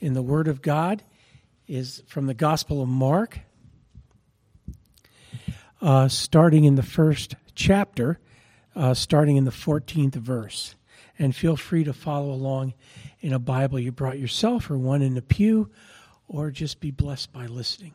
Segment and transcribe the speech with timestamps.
[0.00, 1.02] in the Word of God
[1.66, 3.40] is from the Gospel of Mark,
[5.80, 8.18] uh, starting in the first chapter,
[8.74, 10.74] uh, starting in the 14th verse.
[11.18, 12.74] And feel free to follow along
[13.20, 15.70] in a Bible you brought yourself or one in the pew,
[16.28, 17.94] or just be blessed by listening.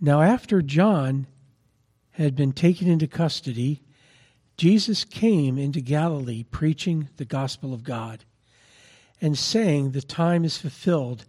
[0.00, 1.26] Now, after John
[2.12, 3.82] had been taken into custody,
[4.56, 8.24] Jesus came into Galilee preaching the gospel of God
[9.20, 11.24] and saying, The time is fulfilled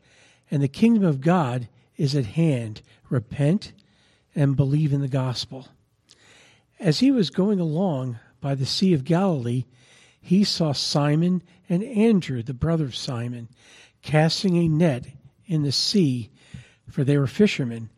[0.49, 2.81] and the kingdom of God is at hand.
[3.09, 3.73] Repent
[4.35, 5.67] and believe in the gospel.
[6.79, 9.65] As he was going along by the Sea of Galilee,
[10.21, 13.49] he saw Simon and Andrew, the brother of Simon,
[14.01, 15.07] casting a net
[15.47, 16.29] in the sea,
[16.89, 17.89] for they were fishermen.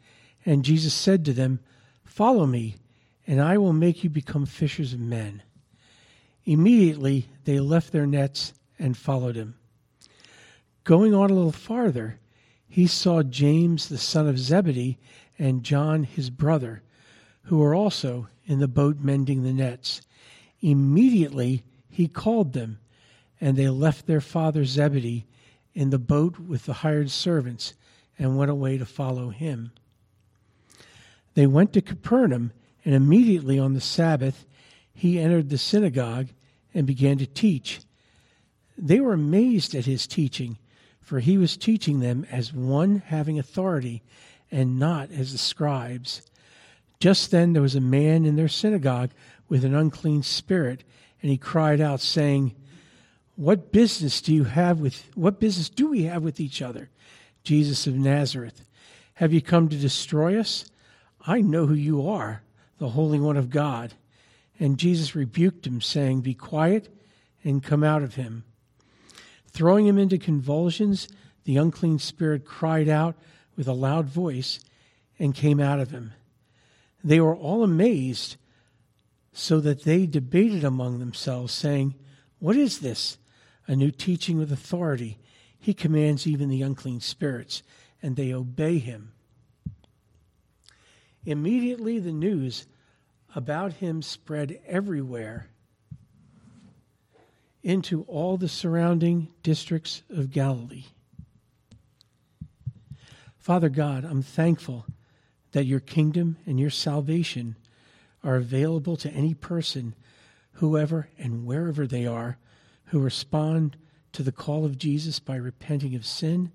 [0.45, 1.59] And Jesus said to them,
[2.05, 2.77] Follow me,
[3.27, 5.43] and I will make you become fishers of men.
[6.45, 9.55] Immediately they left their nets and followed him.
[10.83, 12.19] Going on a little farther,
[12.67, 14.97] he saw James the son of Zebedee
[15.37, 16.81] and John his brother,
[17.43, 20.01] who were also in the boat mending the nets.
[20.61, 22.79] Immediately he called them,
[23.39, 25.25] and they left their father Zebedee
[25.73, 27.73] in the boat with the hired servants
[28.17, 29.71] and went away to follow him.
[31.35, 32.51] They went to Capernaum,
[32.83, 34.45] and immediately on the Sabbath
[34.93, 36.29] he entered the synagogue
[36.73, 37.79] and began to teach.
[38.77, 40.57] They were amazed at his teaching,
[41.09, 44.03] for he was teaching them as one having authority
[44.51, 46.21] and not as the scribes.
[46.99, 49.09] Just then there was a man in their synagogue
[49.47, 50.83] with an unclean spirit,
[51.23, 52.53] and he cried out, saying,
[53.35, 56.91] What business do you have with what business do we have with each other?
[57.43, 58.63] Jesus of Nazareth,
[59.15, 60.69] have you come to destroy us?
[61.25, 62.43] I know who you are,
[62.77, 63.95] the Holy One of God.
[64.59, 66.87] And Jesus rebuked him, saying, Be quiet
[67.43, 68.43] and come out of him.
[69.51, 71.07] Throwing him into convulsions,
[71.43, 73.15] the unclean spirit cried out
[73.55, 74.59] with a loud voice
[75.17, 76.13] and came out of him.
[77.03, 78.37] They were all amazed,
[79.33, 81.95] so that they debated among themselves, saying,
[82.39, 83.17] What is this?
[83.67, 85.17] A new teaching with authority.
[85.57, 87.63] He commands even the unclean spirits,
[88.01, 89.13] and they obey him.
[91.25, 92.65] Immediately the news
[93.35, 95.49] about him spread everywhere
[97.63, 100.85] into all the surrounding districts of Galilee.
[103.37, 104.85] Father God, I'm thankful
[105.51, 107.55] that your kingdom and your salvation
[108.23, 109.95] are available to any person,
[110.53, 112.37] whoever and wherever they are,
[112.85, 113.77] who respond
[114.11, 116.51] to the call of Jesus by repenting of sin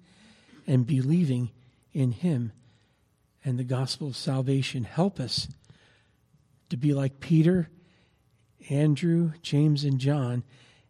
[0.66, 1.50] and believing
[1.93, 2.53] in him
[3.44, 4.84] and the gospel of salvation.
[4.84, 5.48] Help us
[6.70, 7.69] to be like Peter,
[8.70, 10.43] Andrew, James, and John,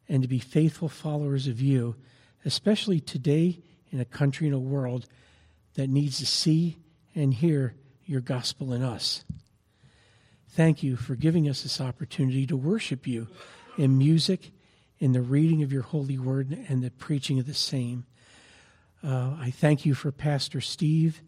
[0.08, 1.96] and to be faithful followers of you,
[2.44, 3.60] especially today
[3.90, 5.06] in a country and a world
[5.74, 6.78] that needs to see
[7.14, 9.24] and hear your gospel in us.
[10.50, 13.28] Thank you for giving us this opportunity to worship you
[13.76, 14.52] in music,
[14.98, 18.04] in the reading of your holy word, and the preaching of the same.
[19.02, 21.22] Uh, I thank you for Pastor Steve.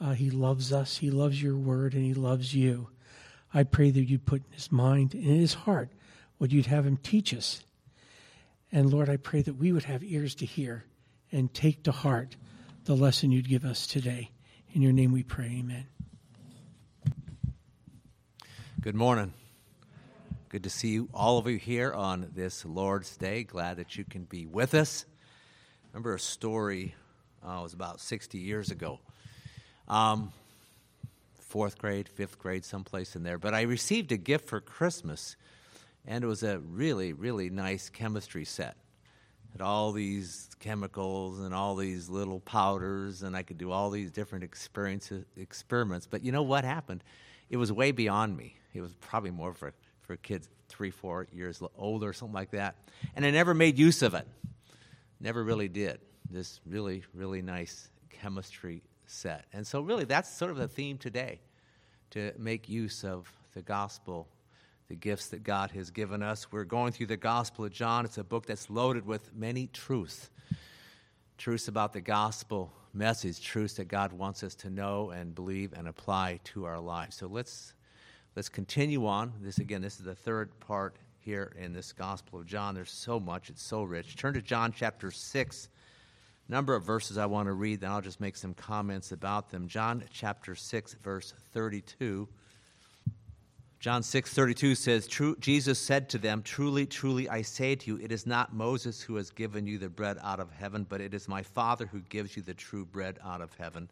[0.00, 2.88] Uh, he loves us, he loves your word, and he loves you.
[3.52, 5.90] I pray that you'd put in his mind and in his heart
[6.38, 7.64] what you'd have him teach us.
[8.72, 10.84] And Lord, I pray that we would have ears to hear
[11.32, 12.36] and take to heart
[12.84, 14.30] the lesson you'd give us today.
[14.72, 15.86] In your name we pray, amen.
[18.80, 19.34] Good morning.
[20.48, 23.44] Good to see you, all of you here on this Lord's Day.
[23.44, 25.04] Glad that you can be with us.
[25.92, 26.94] remember a story,
[27.46, 29.00] uh, it was about 60 years ago.
[29.86, 30.32] Um,
[31.40, 33.38] fourth grade, fifth grade, someplace in there.
[33.38, 35.36] But I received a gift for Christmas,
[36.06, 38.76] and it was a really, really nice chemistry set.
[39.52, 44.10] Had all these chemicals and all these little powders, and I could do all these
[44.10, 46.06] different experiences, experiments.
[46.06, 47.02] But you know what happened?
[47.48, 48.54] It was way beyond me.
[48.74, 49.72] It was probably more for,
[50.02, 52.76] for kids three, four years old or something like that.
[53.16, 54.26] And I never made use of it.
[55.18, 56.00] Never really did.
[56.30, 59.46] This really, really nice chemistry set.
[59.52, 61.40] And so, really, that's sort of the theme today
[62.10, 64.28] to make use of the gospel,
[64.90, 66.50] the gifts that God has given us.
[66.50, 68.04] We're going through the Gospel of John.
[68.04, 70.30] It's a book that's loaded with many truths
[71.38, 75.86] truths about the gospel message, truths that God wants us to know and believe and
[75.86, 77.16] apply to our lives.
[77.16, 77.72] So let's
[78.34, 79.32] let's continue on.
[79.40, 82.74] This again, this is the third part here in this Gospel of John.
[82.74, 84.16] There's so much, it's so rich.
[84.16, 85.68] Turn to John chapter 6
[86.48, 89.68] number of verses I want to read, then I'll just make some comments about them.
[89.68, 92.28] John chapter 6, verse 32.
[93.80, 98.12] John 6:32 says, True, Jesus said to them, "Truly, truly I say to you, it
[98.12, 101.26] is not Moses who has given you the bread out of heaven, but it is
[101.26, 103.88] my Father who gives you the true bread out of heaven.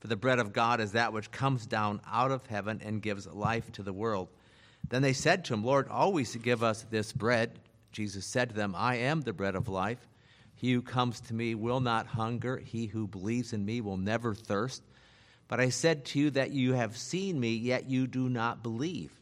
[0.00, 3.26] For the bread of God is that which comes down out of heaven and gives
[3.26, 4.28] life to the world."
[4.88, 7.58] Then they said to him, "Lord, always give us this bread."
[7.92, 10.08] Jesus said to them, "I am the bread of life.
[10.54, 14.34] He who comes to me will not hunger; he who believes in me will never
[14.34, 14.82] thirst."
[15.46, 19.15] But I said to you that you have seen me, yet you do not believe.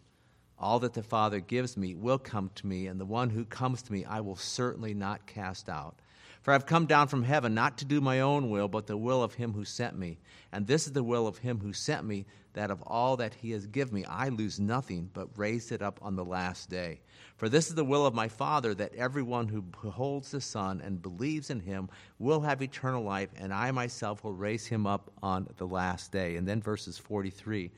[0.64, 3.82] All that the Father gives me will come to me, and the one who comes
[3.82, 6.00] to me I will certainly not cast out.
[6.40, 8.96] For I have come down from heaven not to do my own will, but the
[8.96, 10.16] will of him who sent me.
[10.52, 12.24] And this is the will of him who sent me,
[12.54, 15.98] that of all that he has given me I lose nothing, but raise it up
[16.00, 17.02] on the last day.
[17.36, 21.02] For this is the will of my Father, that everyone who beholds the Son and
[21.02, 25.46] believes in him will have eternal life, and I myself will raise him up on
[25.58, 26.36] the last day.
[26.36, 27.70] And then verses 43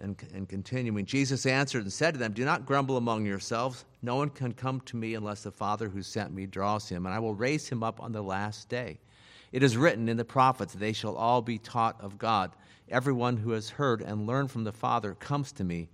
[0.00, 3.84] and, and continuing, Jesus answered and said to them, Do not grumble among yourselves.
[4.02, 7.14] No one can come to me unless the Father who sent me draws him, and
[7.14, 8.98] I will raise him up on the last day.
[9.50, 12.52] It is written in the prophets, They shall all be taught of God.
[12.90, 15.88] Everyone who has heard and learned from the Father comes to me.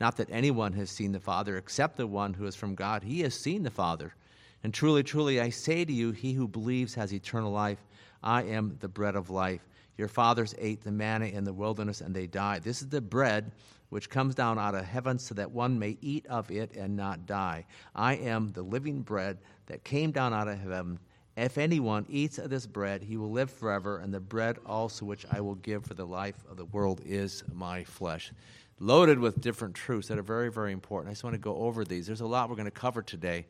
[0.00, 3.02] Not that anyone has seen the Father except the one who is from God.
[3.02, 4.14] He has seen the Father.
[4.62, 7.78] And truly, truly, I say to you, he who believes has eternal life.
[8.22, 9.60] I am the bread of life.
[9.96, 12.62] Your fathers ate the manna in the wilderness and they died.
[12.62, 13.52] This is the bread
[13.90, 17.26] which comes down out of heaven so that one may eat of it and not
[17.26, 17.64] die.
[17.94, 20.98] I am the living bread that came down out of heaven.
[21.36, 25.26] If anyone eats of this bread, he will live forever, and the bread also which
[25.30, 28.32] I will give for the life of the world is my flesh.
[28.80, 31.10] Loaded with different truths that are very, very important.
[31.10, 32.06] I just want to go over these.
[32.06, 33.46] There's a lot we're going to cover today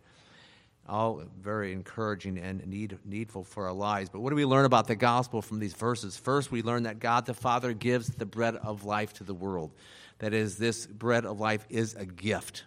[0.88, 4.10] all very encouraging and need, needful for our lives.
[4.10, 6.16] But what do we learn about the gospel from these verses?
[6.16, 9.72] First, we learn that God the Father gives the bread of life to the world.
[10.18, 12.64] That is, this bread of life is a gift.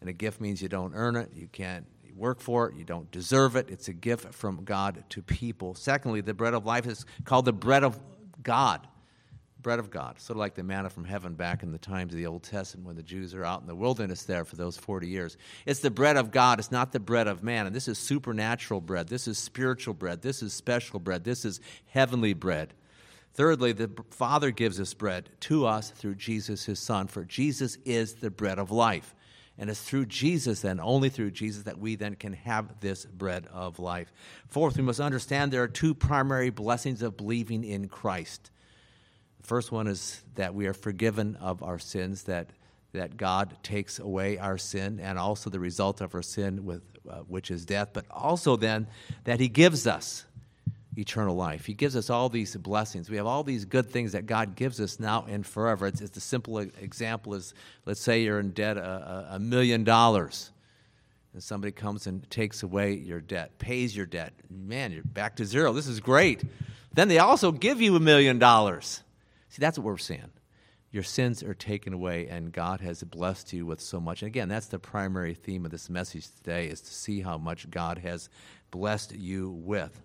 [0.00, 1.86] And a gift means you don't earn it, you can't
[2.16, 3.70] work for it, you don't deserve it.
[3.70, 5.74] It's a gift from God to people.
[5.74, 7.98] Secondly, the bread of life is called the bread of
[8.42, 8.86] God
[9.62, 12.18] bread of God, sort of like the manna from heaven back in the times of
[12.18, 15.06] the Old Testament when the Jews are out in the wilderness there for those 40
[15.06, 15.36] years.
[15.66, 17.66] It's the bread of God, it's not the bread of man.
[17.66, 21.60] And this is supernatural bread, this is spiritual bread, this is special bread, this is
[21.86, 22.74] heavenly bread.
[23.34, 28.14] Thirdly, the Father gives this bread to us through Jesus, his Son, for Jesus is
[28.14, 29.14] the bread of life.
[29.56, 33.46] And it's through Jesus, then, only through Jesus, that we then can have this bread
[33.52, 34.10] of life.
[34.48, 38.50] Fourth, we must understand there are two primary blessings of believing in Christ.
[39.42, 42.50] First one is that we are forgiven of our sins, that,
[42.92, 47.16] that God takes away our sin and also the result of our sin, with, uh,
[47.28, 48.86] which is death, but also then
[49.24, 50.24] that He gives us
[50.96, 51.66] eternal life.
[51.66, 53.08] He gives us all these blessings.
[53.08, 55.86] We have all these good things that God gives us now and forever.
[55.86, 57.54] It's, it's the simple example is
[57.86, 60.50] let's say you're in debt a, a million dollars
[61.32, 64.32] and somebody comes and takes away your debt, pays your debt.
[64.50, 65.72] Man, you're back to zero.
[65.72, 66.42] This is great.
[66.92, 69.02] Then they also give you a million dollars.
[69.50, 70.30] See, that's what we're saying.
[70.92, 74.22] Your sins are taken away, and God has blessed you with so much.
[74.22, 77.68] And again, that's the primary theme of this message today: is to see how much
[77.70, 78.28] God has
[78.70, 80.00] blessed you with.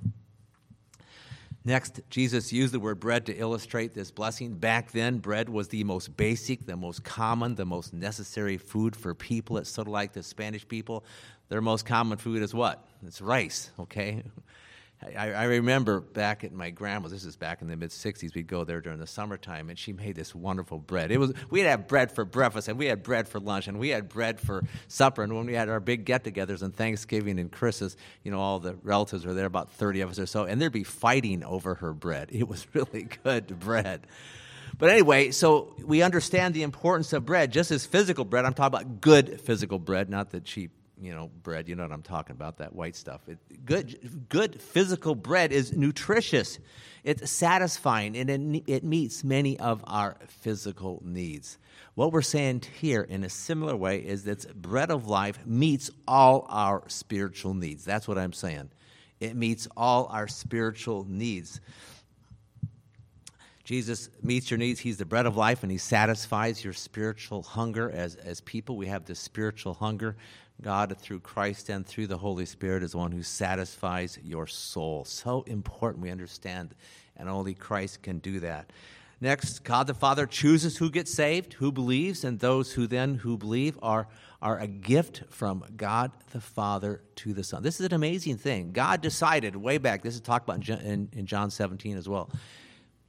[1.64, 4.54] Next, Jesus used the word bread to illustrate this blessing.
[4.54, 9.16] Back then, bread was the most basic, the most common, the most necessary food for
[9.16, 9.58] people.
[9.58, 11.04] It's sort of like the Spanish people.
[11.50, 12.86] Their most common food is what?
[13.06, 14.22] It's rice, okay?
[15.04, 18.48] I, I, remember back at my grandma's, this is back in the mid 60s, we'd
[18.48, 21.12] go there during the summertime, and she made this wonderful bread.
[21.12, 23.90] It was, we'd have bread for breakfast, and we had bread for lunch, and we
[23.90, 25.24] had bread for supper.
[25.24, 28.60] And when we had our big get togethers on Thanksgiving and Christmas, you know, all
[28.60, 31.76] the relatives were there, about 30 of us or so, and there'd be fighting over
[31.76, 32.30] her bread.
[32.32, 34.08] It was really good bread.
[34.78, 38.46] But anyway, so we understand the importance of bread, just as physical bread.
[38.46, 40.72] I'm talking about good physical bread, not the cheap
[41.02, 44.62] you know bread you know what i'm talking about that white stuff it, good good
[44.62, 46.60] physical bread is nutritious
[47.04, 51.58] it's satisfying and it, it meets many of our physical needs
[51.96, 56.46] what we're saying here in a similar way is that bread of life meets all
[56.50, 58.70] our spiritual needs that's what i'm saying
[59.20, 61.60] it meets all our spiritual needs
[63.66, 64.80] Jesus meets your needs.
[64.80, 67.90] He's the bread of life, and He satisfies your spiritual hunger.
[67.90, 70.16] As, as people, we have this spiritual hunger.
[70.62, 75.06] God, through Christ and through the Holy Spirit, is one who satisfies your soul.
[75.06, 76.74] So important we understand,
[77.18, 78.72] and only Christ can do that.
[79.22, 83.38] Next, God the Father chooses who gets saved, who believes, and those who then who
[83.38, 84.08] believe are,
[84.42, 87.64] are a gift from God the Father to the Son.
[87.64, 88.72] This is an amazing thing.
[88.72, 92.30] God decided way back, this is talked about in, in John 17 as well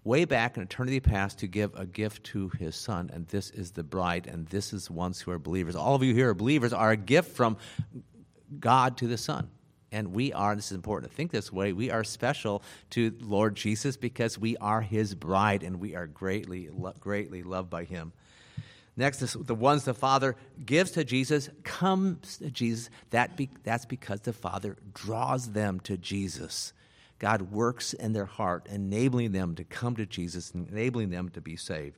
[0.07, 3.73] way back in eternity past to give a gift to his son, and this is
[3.73, 5.75] the bride, and this is the ones who are believers.
[5.75, 7.57] All of you here are believers, are a gift from
[8.61, 9.51] God to the Son.
[9.93, 13.57] And we are, this is important to think this way, we are special to Lord
[13.57, 16.69] Jesus because we are his bride and we are greatly,
[17.01, 18.13] greatly loved by him.
[18.97, 22.91] Next, is the ones the Father gives to Jesus comes to Jesus.
[23.11, 26.73] That be, that's because the Father draws them to Jesus.
[27.19, 31.41] God works in their heart, enabling them to come to Jesus, and enabling them to
[31.41, 31.97] be saved.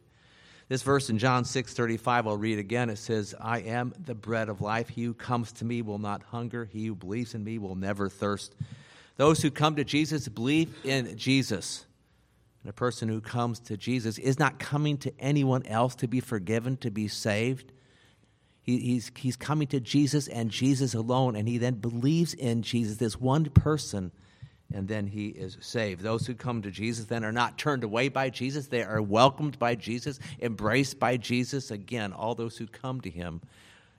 [0.69, 2.91] This verse in John 6 35, I'll read again.
[2.91, 4.91] It says, I am the bread of life.
[4.91, 6.67] He who comes to me will not hunger.
[6.67, 8.55] He who believes in me will never thirst.
[9.17, 11.87] Those who come to Jesus believe in Jesus.
[12.63, 16.21] And a person who comes to Jesus is not coming to anyone else to be
[16.21, 17.73] forgiven, to be saved.
[18.63, 22.99] He, he's, he's coming to Jesus and Jesus alone, and he then believes in Jesus,
[22.99, 24.13] this one person
[24.73, 26.03] and then he is saved.
[26.03, 29.59] Those who come to Jesus then are not turned away by Jesus, they are welcomed
[29.59, 31.71] by Jesus, embraced by Jesus.
[31.71, 33.41] Again, all those who come to him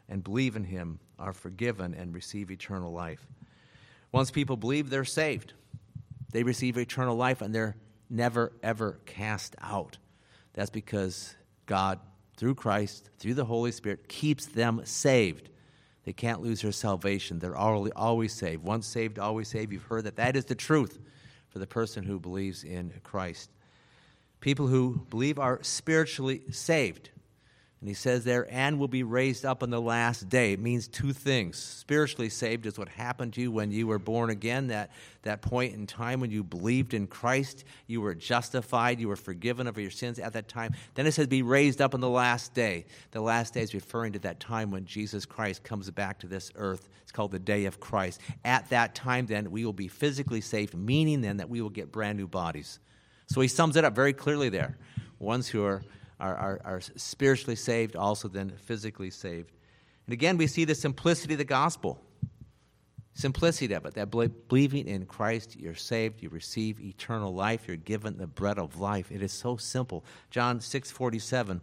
[0.08, 3.26] and believe in him are forgiven and receive eternal life.
[4.12, 5.54] Once people believe, they're saved.
[6.32, 7.76] They receive eternal life and they're
[8.10, 9.98] never, ever cast out.
[10.54, 11.36] That's because
[11.66, 12.00] God,
[12.38, 15.50] through Christ, through the Holy Spirit, keeps them saved.
[16.10, 17.38] They can't lose their salvation.
[17.38, 18.64] They're always saved.
[18.64, 19.72] Once saved, always saved.
[19.72, 20.16] You've heard that.
[20.16, 20.98] That is the truth
[21.50, 23.52] for the person who believes in Christ.
[24.40, 27.12] People who believe are spiritually saved.
[27.80, 30.52] And he says there, and will be raised up on the last day.
[30.52, 31.58] It means two things.
[31.58, 35.74] Spiritually saved is what happened to you when you were born again, that, that point
[35.74, 37.64] in time when you believed in Christ.
[37.88, 40.74] You were justified, you were forgiven of your sins at that time.
[40.96, 42.86] Then it says, be raised up on the last day.
[43.12, 46.52] The last day is referring to that time when Jesus Christ comes back to this
[46.56, 46.90] earth.
[47.04, 48.20] It's called the day of Christ.
[48.44, 51.94] At that time, then, we will be physically saved, meaning then that we will get
[51.94, 52.80] brand new bodies.
[53.28, 54.78] So he sums it up very clearly there.
[55.18, 55.82] Ones who are
[56.20, 59.52] are, are, are spiritually saved, also then physically saved.
[60.06, 62.00] And again, we see the simplicity of the gospel.
[63.14, 68.18] Simplicity of it, that believing in Christ, you're saved, you receive eternal life, you're given
[68.18, 69.12] the bread of life.
[69.12, 70.06] It is so simple.
[70.30, 71.62] John 6 47.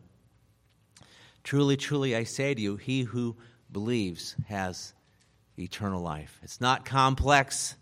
[1.45, 3.37] Truly, truly, I say to you, he who
[3.71, 4.93] believes has
[5.59, 6.39] eternal life.
[6.43, 7.77] It's not complex,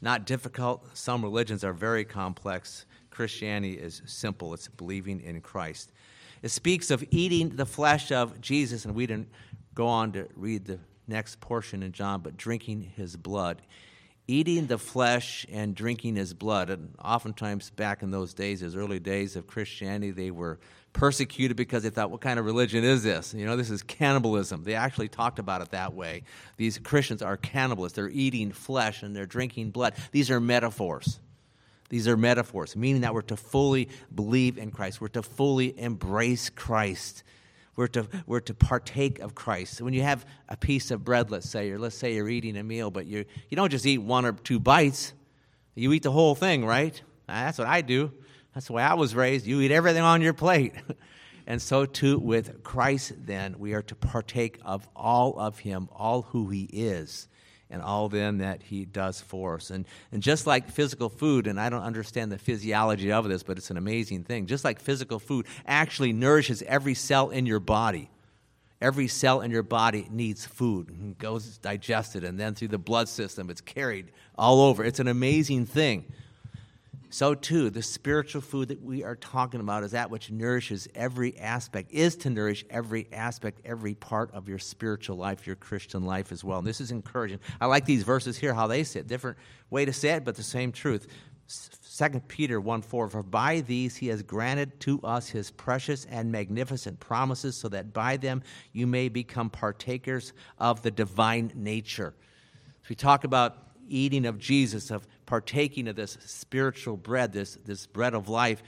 [0.00, 0.96] not difficult.
[0.96, 2.86] Some religions are very complex.
[3.10, 5.92] Christianity is simple, it's believing in Christ.
[6.42, 9.28] It speaks of eating the flesh of Jesus, and we didn't
[9.74, 13.62] go on to read the next portion in John, but drinking his blood.
[14.26, 16.70] Eating the flesh and drinking his blood.
[16.70, 20.60] And oftentimes, back in those days, those early days of Christianity, they were
[20.92, 23.34] persecuted because they thought, what kind of religion is this?
[23.34, 24.62] You know, this is cannibalism.
[24.64, 26.22] They actually talked about it that way.
[26.56, 27.94] These Christians are cannibalists.
[27.94, 29.94] They're eating flesh and they're drinking blood.
[30.12, 31.20] These are metaphors.
[31.90, 35.00] These are metaphors, meaning that we're to fully believe in Christ.
[35.00, 37.24] We're to fully embrace Christ.
[37.74, 39.82] We're to, we're to partake of Christ.
[39.82, 42.62] When you have a piece of bread, let's say, or let's say you're eating a
[42.62, 45.14] meal, but you, you don't just eat one or two bites,
[45.74, 47.00] you eat the whole thing, right?
[47.28, 48.12] Ah, that's what I do.
[48.54, 49.46] That's the way I was raised.
[49.46, 50.74] You eat everything on your plate.
[51.46, 56.22] and so too with Christ, then, we are to partake of all of Him, all
[56.22, 57.26] who He is
[57.70, 59.70] and all then that he does for us.
[59.70, 63.56] And, and just like physical food, and I don't understand the physiology of this, but
[63.58, 64.46] it's an amazing thing.
[64.46, 68.10] Just like physical food actually nourishes every cell in your body.
[68.80, 73.08] Every cell in your body needs food and goes digested, and then through the blood
[73.08, 74.82] system, it's carried all over.
[74.82, 76.06] It's an amazing thing.
[77.12, 81.36] So, too, the spiritual food that we are talking about is that which nourishes every
[81.38, 86.30] aspect, is to nourish every aspect, every part of your spiritual life, your Christian life
[86.30, 86.58] as well.
[86.58, 87.40] And this is encouraging.
[87.60, 89.08] I like these verses here, how they say it.
[89.08, 89.38] Different
[89.70, 91.08] way to say it, but the same truth.
[91.98, 96.30] 2 Peter 1 4, for by these he has granted to us his precious and
[96.30, 98.40] magnificent promises, so that by them
[98.72, 102.14] you may become partakers of the divine nature.
[102.82, 107.86] So we talk about eating of Jesus, of partaking of this spiritual bread, this, this
[107.86, 108.62] bread of life,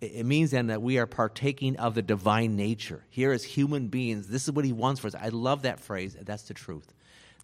[0.00, 3.04] it means then that we are partaking of the divine nature.
[3.10, 5.14] Here as human beings, this is what he wants for us.
[5.14, 6.16] I love that phrase.
[6.20, 6.92] That's the truth.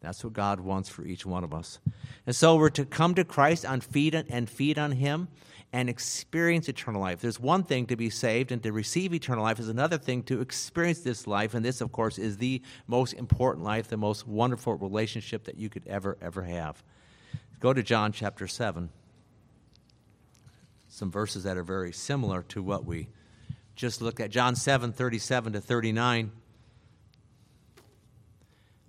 [0.00, 1.78] That's what God wants for each one of us.
[2.26, 5.28] And so we're to come to Christ and feed and feed on him
[5.72, 7.20] and experience eternal life.
[7.20, 10.40] There's one thing to be saved and to receive eternal life is another thing to
[10.40, 14.74] experience this life and this of course is the most important life, the most wonderful
[14.74, 16.82] relationship that you could ever ever have.
[17.60, 18.88] Go to John chapter 7.
[20.88, 23.08] Some verses that are very similar to what we
[23.76, 24.30] just looked at.
[24.30, 26.32] John 7 37 to 39.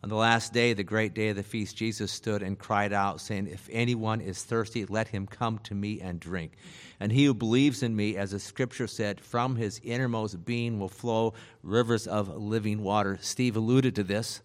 [0.04, 3.20] On the last day, the great day of the feast, Jesus stood and cried out,
[3.20, 6.54] saying, If anyone is thirsty, let him come to me and drink.
[7.00, 10.88] And he who believes in me, as the scripture said, from his innermost being will
[10.88, 13.20] flow rivers of living water.
[13.22, 14.42] Steve alluded to this,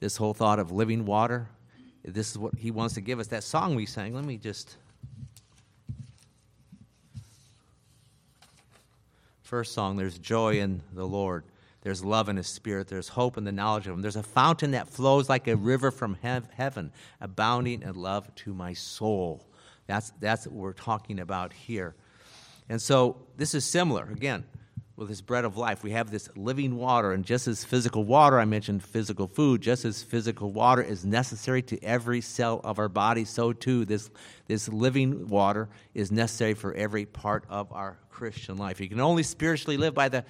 [0.00, 1.50] this whole thought of living water.
[2.04, 3.26] This is what he wants to give us.
[3.28, 4.76] That song we sang, let me just.
[9.42, 11.44] First song, there's joy in the Lord.
[11.82, 12.88] There's love in His Spirit.
[12.88, 14.02] There's hope in the knowledge of Him.
[14.02, 18.74] There's a fountain that flows like a river from heaven, abounding in love to my
[18.74, 19.44] soul.
[19.86, 21.94] That's, that's what we're talking about here.
[22.68, 24.44] And so this is similar, again,
[25.00, 25.82] with this bread of life.
[25.82, 29.86] We have this living water, and just as physical water, I mentioned physical food, just
[29.86, 34.10] as physical water is necessary to every cell of our body, so too this,
[34.46, 38.78] this living water is necessary for every part of our Christian life.
[38.78, 40.24] You can only spiritually live by the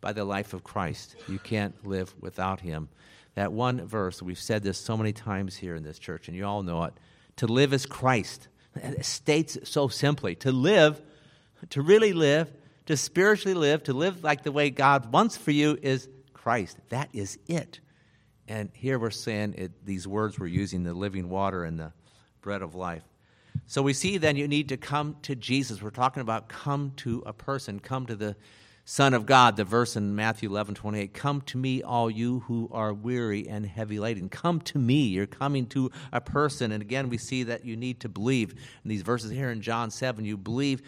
[0.00, 1.14] by the life of Christ.
[1.28, 2.88] You can't live without him.
[3.34, 6.46] That one verse, we've said this so many times here in this church, and you
[6.46, 6.94] all know it.
[7.36, 8.48] To live is Christ.
[8.74, 10.36] It states so simply.
[10.36, 11.02] To live,
[11.68, 12.50] to really live,
[12.90, 16.76] to spiritually live, to live like the way God wants for you is Christ.
[16.88, 17.78] That is it.
[18.48, 21.92] And here we're saying it, these words we're using the living water and the
[22.40, 23.04] bread of life.
[23.68, 25.80] So we see then you need to come to Jesus.
[25.80, 28.34] We're talking about come to a person, come to the
[28.84, 32.68] Son of God, the verse in Matthew 11, 28, come to me, all you who
[32.72, 34.28] are weary and heavy laden.
[34.28, 35.02] Come to me.
[35.02, 36.72] You're coming to a person.
[36.72, 38.50] And again, we see that you need to believe.
[38.82, 40.82] In these verses here in John 7, you believe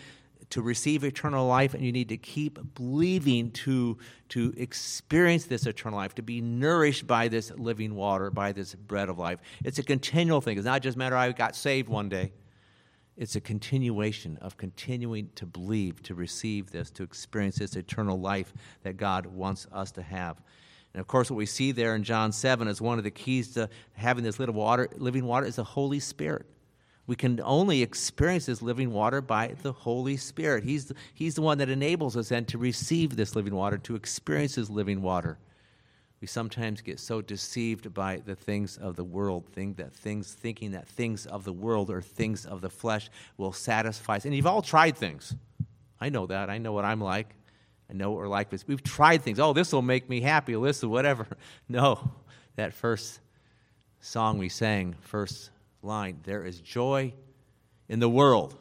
[0.53, 3.97] to receive eternal life, and you need to keep believing to,
[4.29, 9.09] to experience this eternal life, to be nourished by this living water, by this bread
[9.09, 9.39] of life.
[9.65, 10.59] It's a continual thing.
[10.59, 12.33] It's not just a matter I got saved one day.
[13.17, 18.53] It's a continuation of continuing to believe, to receive this, to experience this eternal life
[18.83, 20.37] that God wants us to have.
[20.93, 23.55] And of course, what we see there in John 7 is one of the keys
[23.55, 26.45] to having this little water, living water is the Holy Spirit.
[27.07, 30.65] We can only experience this living water by the Holy Spirit.
[30.65, 33.97] He's the, he's the one that enables us then to receive this living water, to
[33.97, 35.39] experience this living water
[36.23, 40.71] we sometimes get so deceived by the things of the world, think that things, thinking
[40.71, 44.25] that things of the world or things of the flesh will satisfy us.
[44.25, 45.35] And you've all tried things.
[46.01, 46.49] I know that.
[46.49, 47.35] I know what I'm like.
[47.91, 48.53] I know what we're like.
[48.69, 49.41] We've tried things.
[49.41, 50.55] Oh, this will make me happy.
[50.55, 51.27] This will whatever.
[51.69, 52.13] No,
[52.55, 53.19] that first
[54.01, 55.51] song we sang, first
[55.83, 57.13] line, there is joy
[57.89, 58.55] in the world.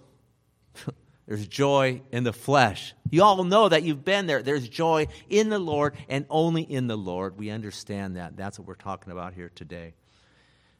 [1.27, 2.93] There's joy in the flesh.
[3.10, 4.41] You all know that you've been there.
[4.41, 7.38] There's joy in the Lord and only in the Lord.
[7.38, 8.36] We understand that.
[8.36, 9.93] That's what we're talking about here today.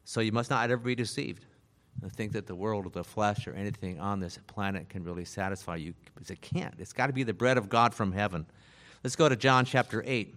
[0.04, 1.46] So you must not ever be deceived
[2.02, 5.24] and think that the world or the flesh or anything on this planet can really
[5.24, 6.74] satisfy you because it can't.
[6.78, 8.46] It's got to be the bread of God from heaven.
[9.04, 10.34] Let's go to John chapter 8.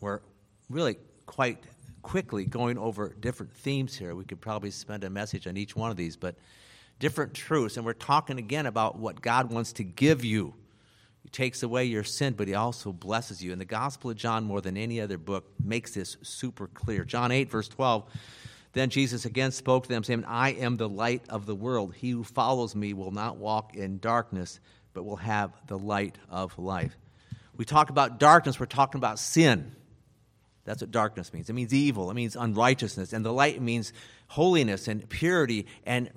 [0.00, 0.20] We're
[0.68, 1.62] really quite
[2.06, 4.14] quickly going over different themes here.
[4.14, 6.36] We could probably spend a message on each one of these, but
[7.00, 7.76] different truths.
[7.76, 10.54] And we're talking again about what God wants to give you.
[11.24, 13.50] He takes away your sin, but He also blesses you.
[13.50, 17.04] And the Gospel of John, more than any other book, makes this super clear.
[17.04, 18.04] John 8, verse 12.
[18.72, 21.92] Then Jesus again spoke to them, saying, I am the light of the world.
[21.92, 24.60] He who follows me will not walk in darkness,
[24.94, 26.96] but will have the light of life.
[27.56, 29.74] We talk about darkness, we're talking about sin.
[30.66, 31.48] That's what darkness means.
[31.48, 33.12] It means evil, it means unrighteousness.
[33.12, 33.92] And the light means
[34.26, 36.10] holiness and purity and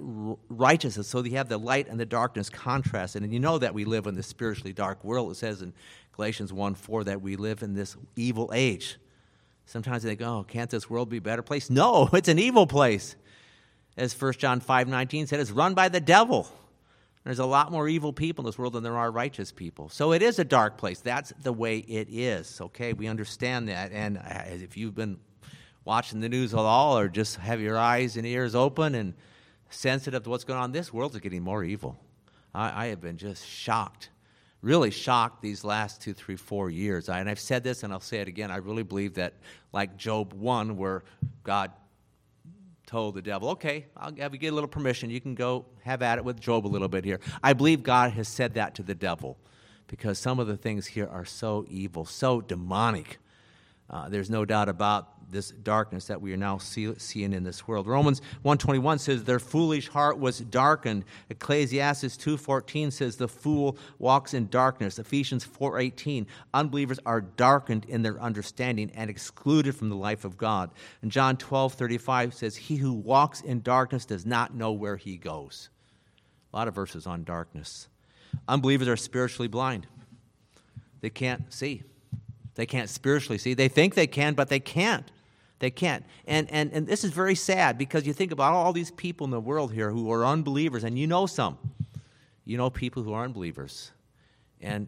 [0.49, 1.07] righteousness.
[1.07, 3.21] So you have the light and the darkness contrasted.
[3.21, 5.31] And you know that we live in this spiritually dark world.
[5.31, 5.71] It says in
[6.13, 8.97] Galatians 1 4 that we live in this evil age.
[9.65, 11.69] Sometimes they go, oh, can't this world be a better place?
[11.69, 13.15] No, it's an evil place.
[13.95, 16.51] As 1 John 5 19 said, it's run by the devil.
[17.23, 19.89] There's a lot more evil people in this world than there are righteous people.
[19.89, 20.99] So it is a dark place.
[21.01, 22.59] That's the way it is.
[22.61, 23.91] Okay, we understand that.
[23.91, 25.19] And uh, if you've been
[25.83, 29.13] watching the news at all or just have your eyes and ears open and
[29.69, 31.99] sensitive to what's going on, this world is getting more evil.
[32.53, 34.09] I, I have been just shocked,
[34.61, 37.09] really shocked these last two, three, four years.
[37.09, 38.49] I, and I've said this and I'll say it again.
[38.49, 39.33] I really believe that,
[39.73, 41.03] like Job 1, where
[41.43, 41.71] God
[42.89, 45.11] told the devil, okay, I'll have you get a little permission.
[45.11, 47.19] You can go have at it with Job a little bit here.
[47.43, 49.37] I believe God has said that to the devil
[49.85, 53.19] because some of the things here are so evil, so demonic.
[53.91, 57.67] Uh, there's no doubt about this darkness that we are now see, seeing in this
[57.67, 57.87] world.
[57.87, 61.05] Romans 121 says their foolish heart was darkened.
[61.29, 64.99] Ecclesiastes 2:14 says the fool walks in darkness.
[64.99, 70.71] Ephesians 4:18 unbelievers are darkened in their understanding and excluded from the life of God.
[71.01, 75.69] And John 12:35 says he who walks in darkness does not know where he goes.
[76.51, 77.87] A lot of verses on darkness.
[78.47, 79.87] Unbelievers are spiritually blind.
[81.01, 81.83] They can't see.
[82.55, 83.53] They can't spiritually see.
[83.53, 85.11] They think they can, but they can't.
[85.59, 86.05] They can't.
[86.25, 89.31] And, and, and this is very sad because you think about all these people in
[89.31, 91.57] the world here who are unbelievers, and you know some.
[92.45, 93.91] You know people who are unbelievers.
[94.61, 94.87] And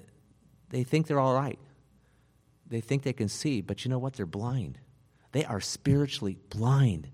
[0.70, 1.60] they think they're all right.
[2.68, 4.14] They think they can see, but you know what?
[4.14, 4.80] They're blind.
[5.34, 7.10] They are spiritually blind.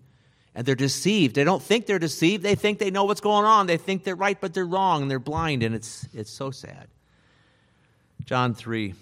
[0.53, 1.35] And they're deceived.
[1.35, 2.43] They don't think they're deceived.
[2.43, 3.67] They think they know what's going on.
[3.67, 6.87] They think they're right, but they're wrong, and they're blind, and it's, it's so sad.
[8.25, 8.93] John 3,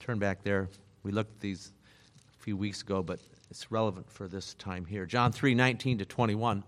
[0.00, 0.68] turn back there.
[1.02, 1.72] We looked at these
[2.38, 5.06] a few weeks ago, but it's relevant for this time here.
[5.06, 6.64] John 3 19 to 21.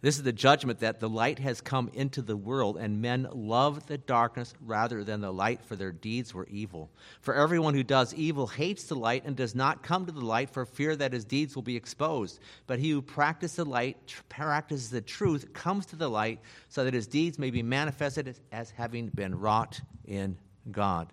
[0.00, 3.88] This is the judgment that the light has come into the world, and men love
[3.88, 6.88] the darkness rather than the light, for their deeds were evil.
[7.20, 10.50] For everyone who does evil hates the light and does not come to the light
[10.50, 12.38] for fear that his deeds will be exposed.
[12.68, 16.94] But he who practices the light, practices the truth, comes to the light, so that
[16.94, 20.38] his deeds may be manifested as having been wrought in
[20.70, 21.12] God.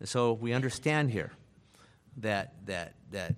[0.00, 1.30] And so we understand here
[2.18, 3.34] that, that, that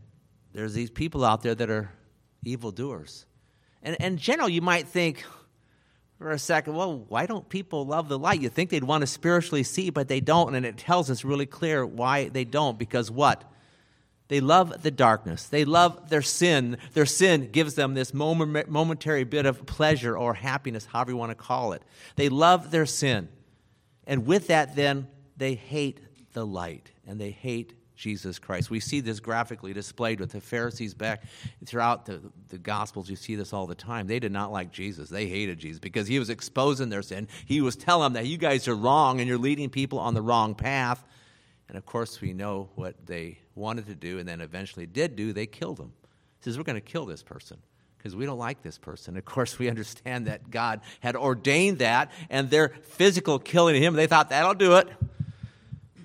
[0.53, 1.91] there's these people out there that are
[2.45, 3.27] evildoers.
[3.83, 5.25] And, in general, you might think
[6.19, 8.41] for a second, well, why don't people love the light?
[8.41, 10.55] You think they'd want to spiritually see, but they don't.
[10.55, 12.79] And it tells us really clear why they don't.
[12.79, 13.45] Because what?
[14.29, 15.47] They love the darkness.
[15.47, 16.79] They love their sin.
[16.95, 21.31] Their sin gives them this moment, momentary bit of pleasure or happiness, however you want
[21.33, 21.83] to call it.
[22.17, 23.29] They love their sin.
[24.07, 26.01] And with that, then, they hate
[26.33, 28.71] the light and they hate Jesus Christ.
[28.71, 31.25] We see this graphically displayed with the Pharisees back
[31.65, 33.09] throughout the, the Gospels.
[33.09, 34.07] You see this all the time.
[34.07, 35.09] They did not like Jesus.
[35.09, 37.29] They hated Jesus because he was exposing their sin.
[37.47, 40.23] He was telling them that you guys are wrong and you're leading people on the
[40.23, 41.05] wrong path.
[41.69, 45.33] And of course, we know what they wanted to do and then eventually did do.
[45.33, 45.93] They killed him.
[46.41, 47.59] He says, We're going to kill this person
[48.03, 49.17] because we don't like this person.
[49.17, 54.09] Of course, we understand that God had ordained that, and their physical killing him, they
[54.09, 54.89] thought that'll do it.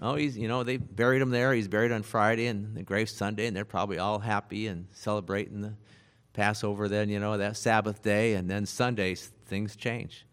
[0.02, 1.54] Oh, he's, you know, they buried him there.
[1.54, 5.62] He's buried on Friday and the grave Sunday, and they're probably all happy and celebrating
[5.62, 5.74] the
[6.34, 8.36] Passover then, you know, that Sabbath day.
[8.36, 10.26] And then Sundays, things change.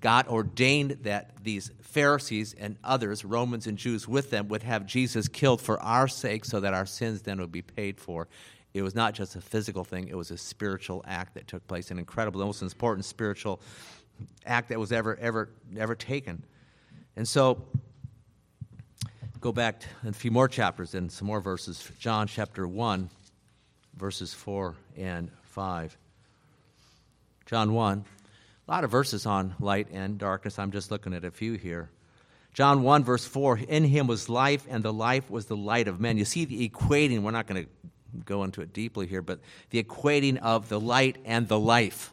[0.00, 5.28] God ordained that these Pharisees and others, Romans and Jews with them, would have Jesus
[5.28, 8.28] killed for our sake so that our sins then would be paid for.
[8.74, 11.90] It was not just a physical thing, it was a spiritual act that took place,
[11.90, 13.60] an incredible, the most important spiritual
[14.46, 16.44] act that was ever, ever, ever taken.
[17.14, 17.62] And so
[19.42, 21.90] go back a few more chapters and some more verses.
[21.98, 23.10] John chapter 1,
[23.96, 25.98] verses 4 and 5.
[27.46, 28.04] John 1,
[28.68, 30.60] a lot of verses on light and darkness.
[30.60, 31.90] I'm just looking at a few here.
[32.54, 35.98] John 1, verse 4 In him was life, and the life was the light of
[35.98, 36.18] men.
[36.18, 37.70] You see the equating, we're not going to
[38.24, 42.12] go into it deeply here, but the equating of the light and the life.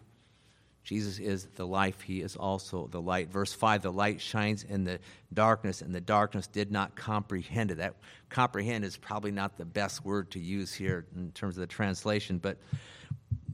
[0.89, 3.29] Jesus is the life, he is also the light.
[3.29, 4.97] Verse 5 the light shines in the
[5.31, 7.77] darkness, and the darkness did not comprehend it.
[7.77, 7.93] That
[8.29, 12.39] comprehend is probably not the best word to use here in terms of the translation,
[12.39, 12.57] but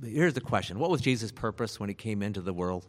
[0.02, 2.88] here's the question What was Jesus' purpose when he came into the world?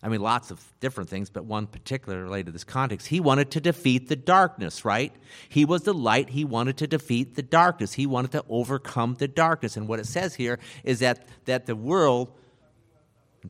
[0.00, 3.08] I mean, lots of different things, but one particular related to this context.
[3.08, 5.12] He wanted to defeat the darkness, right?
[5.48, 6.30] He was the light.
[6.30, 7.94] He wanted to defeat the darkness.
[7.94, 9.76] He wanted to overcome the darkness.
[9.76, 12.30] And what it says here is that, that the world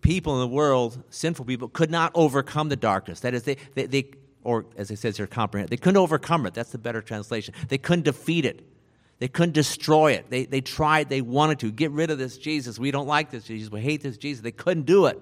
[0.00, 3.20] people in the world, sinful people, could not overcome the darkness.
[3.20, 4.10] That is, they, they, they
[4.46, 5.70] or as it says here, comprehend.
[5.70, 6.54] They couldn't overcome it.
[6.54, 7.52] That's the better translation.
[7.68, 8.64] They couldn't defeat it.
[9.18, 10.30] They couldn't destroy it.
[10.30, 11.72] They, they tried, they wanted to.
[11.72, 12.78] Get rid of this Jesus.
[12.78, 13.72] We don't like this Jesus.
[13.72, 14.42] We hate this Jesus.
[14.42, 15.20] They couldn't do it.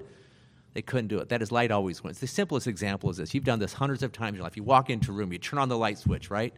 [0.75, 1.31] They couldn't do it.
[1.31, 2.19] That is, light always wins.
[2.19, 3.33] The simplest example is this.
[3.33, 4.57] You've done this hundreds of times in your life.
[4.57, 6.53] You walk into a room, you turn on the light switch, right?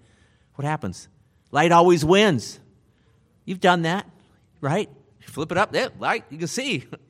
[0.54, 1.08] What happens?
[1.52, 2.58] Light always wins.
[3.44, 4.10] You've done that,
[4.60, 4.88] right?
[5.20, 6.86] You flip it up, there, light, you can see.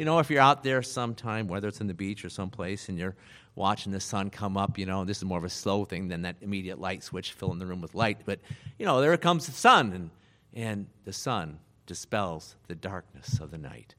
[0.00, 2.96] you know, if you're out there sometime, whether it's in the beach or someplace, and
[2.96, 3.14] you're
[3.54, 6.22] watching the sun come up, you know, this is more of a slow thing than
[6.22, 8.20] that immediate light switch filling the room with light.
[8.24, 8.38] But,
[8.78, 10.10] you know, there comes the sun, and,
[10.54, 13.94] and the sun dispels the darkness of the night.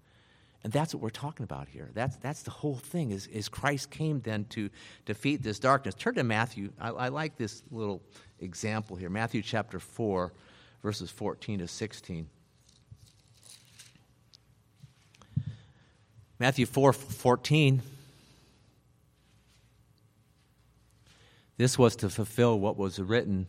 [0.64, 1.92] And that's what we're talking about here.
[1.94, 4.72] That's, that's the whole thing, is, is Christ came then to
[5.06, 5.94] defeat this darkness.
[5.94, 6.72] Turn to Matthew.
[6.80, 8.02] I, I like this little
[8.40, 9.12] example here.
[9.12, 10.34] Matthew chapter 4,
[10.82, 12.28] verses 14 to 16.
[16.41, 17.84] Matthew 4 14.
[21.58, 23.45] This was to fulfill what was written,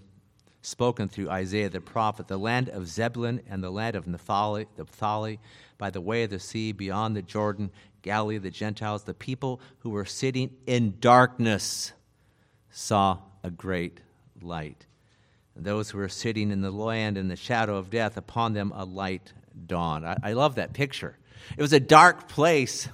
[0.61, 5.39] spoken through Isaiah the prophet the land of Zebulun and the land of Naphtali,
[5.79, 7.71] by the way of the sea, beyond the Jordan,
[8.03, 11.93] Galilee, the Gentiles, the people who were sitting in darkness
[12.71, 14.01] saw a great
[14.43, 14.85] light.
[15.57, 18.71] And those who were sitting in the land in the shadow of death, upon them
[18.77, 19.33] a light
[19.67, 20.07] dawned.
[20.07, 21.17] I, I love that picture.
[21.57, 22.89] It was a dark place.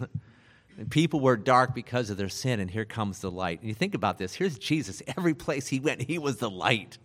[0.90, 3.60] People were dark because of their sin, and here comes the light.
[3.60, 5.02] And you think about this here's Jesus.
[5.16, 6.98] Every place he went, he was the light.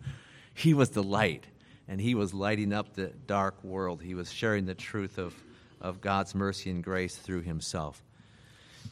[0.54, 1.46] He was the light.
[1.88, 4.02] and he was lighting up the dark world.
[4.02, 5.34] He was sharing the truth of,
[5.80, 8.02] of God's mercy and grace through himself.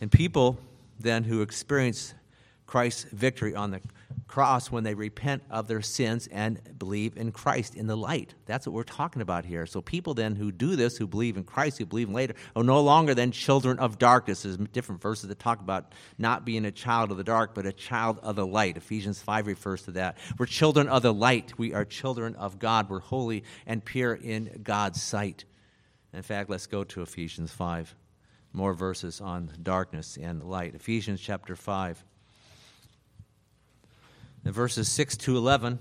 [0.00, 0.58] And people
[1.00, 2.14] then who experience
[2.66, 3.80] Christ's victory on the
[4.28, 8.34] cross when they repent of their sins and believe in Christ in the light.
[8.46, 9.66] That's what we're talking about here.
[9.66, 12.64] So people then who do this, who believe in Christ, who believe in later, are
[12.64, 14.42] no longer then children of darkness.
[14.42, 17.72] There's different verses that talk about not being a child of the dark, but a
[17.72, 18.76] child of the light.
[18.76, 20.18] Ephesians 5 refers to that.
[20.38, 21.52] We're children of the light.
[21.58, 22.88] We are children of God.
[22.88, 25.44] We're holy and pure in God's sight.
[26.12, 27.94] In fact, let's go to Ephesians 5.
[28.52, 30.74] More verses on darkness and light.
[30.74, 32.04] Ephesians chapter 5.
[34.44, 35.78] Verses 6 to 11, it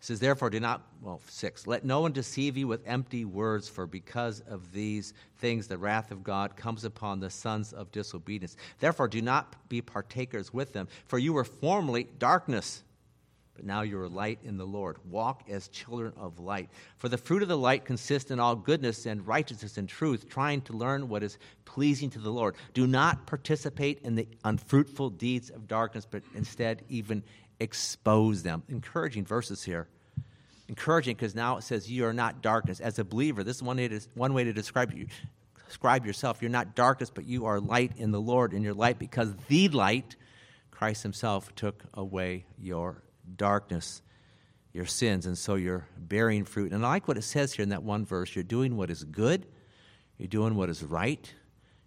[0.00, 3.86] says, Therefore, do not, well, 6, let no one deceive you with empty words, for
[3.86, 8.56] because of these things the wrath of God comes upon the sons of disobedience.
[8.78, 12.82] Therefore, do not be partakers with them, for you were formerly darkness
[13.54, 14.96] but now you are light in the Lord.
[15.08, 16.68] Walk as children of light.
[16.98, 20.62] For the fruit of the light consists in all goodness and righteousness and truth, trying
[20.62, 22.56] to learn what is pleasing to the Lord.
[22.72, 27.22] Do not participate in the unfruitful deeds of darkness, but instead even
[27.60, 28.64] expose them.
[28.68, 29.86] Encouraging verses here.
[30.68, 32.80] Encouraging because now it says you are not darkness.
[32.80, 35.06] As a believer, this is one way to, one way to describe you.
[35.68, 36.42] Describe yourself.
[36.42, 39.68] You're not darkness, but you are light in the Lord, in your light, because the
[39.68, 40.16] light,
[40.70, 43.03] Christ Himself, took away your
[43.36, 44.02] darkness,
[44.72, 46.72] your sins, and so you're bearing fruit.
[46.72, 49.04] And I like what it says here in that one verse you're doing what is
[49.04, 49.46] good,
[50.18, 51.32] you're doing what is right,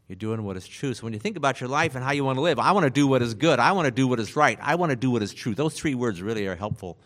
[0.08, 0.94] you're doing what is true.
[0.94, 2.86] So when you think about your life and how you want to live, I want
[2.86, 4.96] to do what is good, I want to do what is right, I want to
[4.96, 5.54] do what is true.
[5.54, 6.98] Those three words really are helpful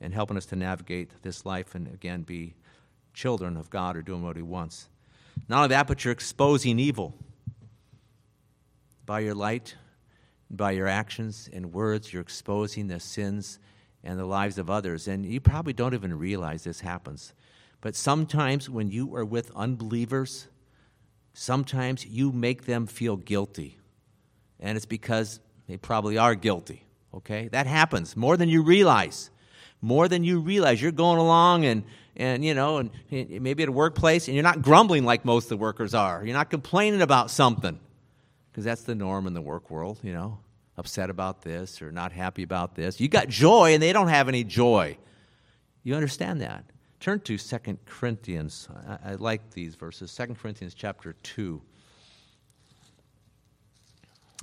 [0.00, 2.54] in helping us to navigate this life and again be
[3.14, 4.88] children of God or doing what He wants.
[5.48, 7.14] Not only that, but you're exposing evil
[9.06, 9.74] by your light,
[10.50, 12.12] by your actions and words.
[12.12, 13.58] You're exposing the sins
[14.04, 15.08] and the lives of others.
[15.08, 17.32] And you probably don't even realize this happens.
[17.80, 20.48] But sometimes when you are with unbelievers,
[21.32, 23.78] sometimes you make them feel guilty.
[24.60, 26.84] And it's because they probably are guilty.
[27.14, 27.48] Okay?
[27.48, 29.30] That happens more than you realize.
[29.80, 30.82] More than you realize.
[30.82, 31.84] You're going along and
[32.18, 35.50] and you know, and maybe at a workplace, and you're not grumbling like most of
[35.50, 36.24] the workers are.
[36.24, 37.78] You're not complaining about something,
[38.50, 40.00] because that's the norm in the work world.
[40.02, 40.38] You know,
[40.78, 43.00] upset about this or not happy about this.
[43.00, 44.96] You got joy and they don't have any joy.
[45.82, 46.64] You understand that?
[47.00, 48.68] Turn to 2 Corinthians.
[48.86, 50.14] I, I like these verses.
[50.14, 51.60] 2 Corinthians chapter 2.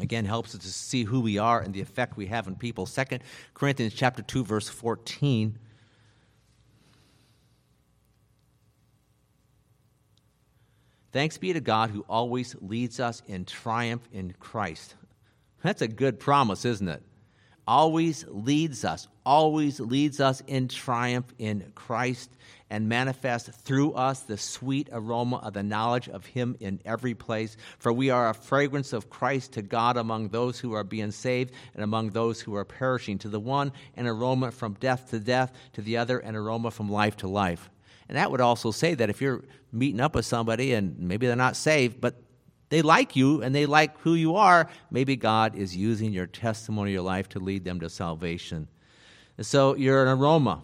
[0.01, 2.85] Again, helps us to see who we are and the effect we have on people.
[2.85, 3.03] 2
[3.53, 5.57] Corinthians chapter 2, verse 14.
[11.13, 14.95] Thanks be to God who always leads us in triumph in Christ.
[15.65, 17.01] That's a good promise, isn't it?
[17.67, 22.29] Always leads us, always leads us in triumph in Christ
[22.69, 27.57] and manifests through us the sweet aroma of the knowledge of Him in every place.
[27.79, 31.53] For we are a fragrance of Christ to God among those who are being saved
[31.73, 33.17] and among those who are perishing.
[33.19, 36.91] To the one, an aroma from death to death, to the other, an aroma from
[36.91, 37.71] life to life.
[38.07, 41.35] And that would also say that if you're meeting up with somebody and maybe they're
[41.35, 42.21] not saved, but
[42.69, 46.91] they like you and they like who you are, maybe God is using your testimony,
[46.91, 48.67] your life to lead them to salvation.
[49.37, 50.61] And so you're an aroma.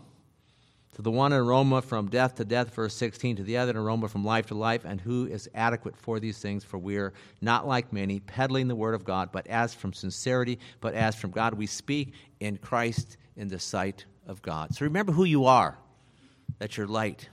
[0.95, 4.25] To the one, aroma from death to death, verse 16, to the other, aroma from
[4.25, 6.65] life to life, and who is adequate for these things?
[6.65, 10.59] For we are not like many, peddling the word of God, but as from sincerity,
[10.81, 14.75] but as from God, we speak in Christ in the sight of God.
[14.75, 15.77] So remember who you are,
[16.59, 17.29] that you're light,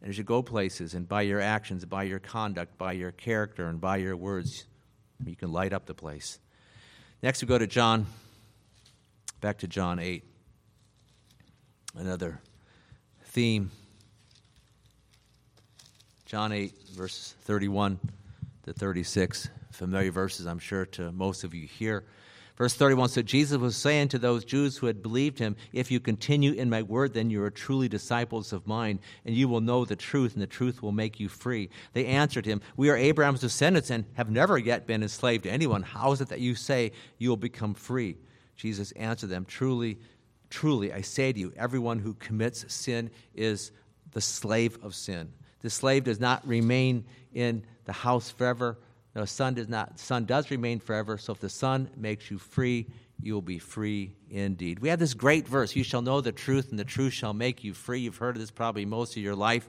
[0.00, 3.68] and as you go places and by your actions, by your conduct, by your character,
[3.68, 4.66] and by your words,
[5.24, 6.38] you can light up the place.
[7.22, 8.06] Next, we go to John,
[9.40, 10.22] back to John 8.
[11.96, 12.40] Another
[13.24, 13.72] theme.
[16.26, 17.98] John 8, verses 31
[18.64, 19.48] to 36.
[19.72, 22.04] Familiar verses, I'm sure, to most of you here.
[22.58, 26.00] Verse 31 So Jesus was saying to those Jews who had believed him, If you
[26.00, 29.84] continue in my word, then you are truly disciples of mine, and you will know
[29.84, 31.70] the truth, and the truth will make you free.
[31.92, 35.84] They answered him, We are Abraham's descendants and have never yet been enslaved to anyone.
[35.84, 38.16] How is it that you say you will become free?
[38.56, 40.00] Jesus answered them, Truly,
[40.50, 43.70] truly, I say to you, everyone who commits sin is
[44.10, 45.32] the slave of sin.
[45.60, 48.78] The slave does not remain in the house forever
[49.14, 49.98] the Son does not.
[49.98, 51.18] Son does remain forever.
[51.18, 52.86] So if the Son makes you free,
[53.20, 54.78] you will be free indeed.
[54.78, 57.64] We have this great verse: "You shall know the truth, and the truth shall make
[57.64, 59.68] you free." You've heard of this probably most of your life.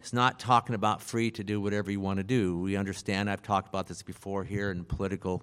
[0.00, 2.56] It's not talking about free to do whatever you want to do.
[2.58, 3.28] We understand.
[3.28, 5.42] I've talked about this before here in political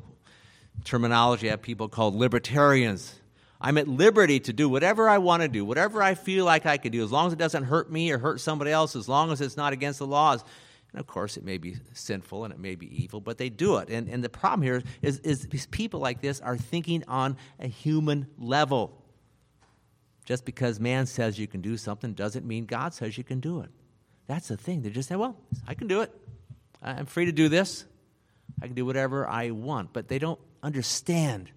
[0.85, 1.47] terminology.
[1.47, 3.15] I have people called libertarians.
[3.59, 6.77] I'm at liberty to do whatever I want to do, whatever I feel like I
[6.77, 9.31] can do, as long as it doesn't hurt me or hurt somebody else, as long
[9.31, 10.43] as it's not against the laws.
[10.95, 13.75] And of course, it may be sinful and it may be evil, but they do
[13.77, 13.89] it.
[13.89, 17.67] And, and the problem here is, is, is people like this are thinking on a
[17.67, 19.03] human level.
[20.23, 23.59] Just because man says you can do something doesn't mean God says you can do
[23.59, 23.69] it.
[24.27, 24.83] That's the thing.
[24.83, 25.35] They just say, well,
[25.67, 26.15] I can do it.
[26.81, 27.83] I'm free to do this.
[28.61, 29.91] I can do whatever I want.
[29.91, 31.51] But they don't understand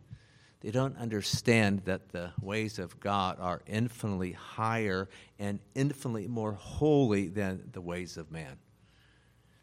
[0.60, 7.28] they don't understand that the ways of God are infinitely higher and infinitely more holy
[7.28, 8.58] than the ways of man.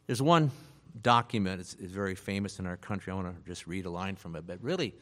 [0.07, 0.51] There's one
[1.01, 3.11] document, it's very famous in our country.
[3.11, 4.93] I want to just read a line from it, but really,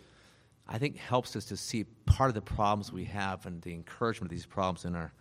[0.68, 4.32] I think helps us to see part of the problems we have and the encouragement
[4.32, 5.12] of these problems in our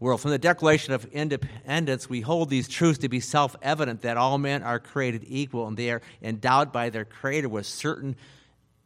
[0.00, 0.20] world.
[0.20, 4.38] From the Declaration of Independence, we hold these truths to be self evident that all
[4.38, 8.16] men are created equal and they are endowed by their Creator with certain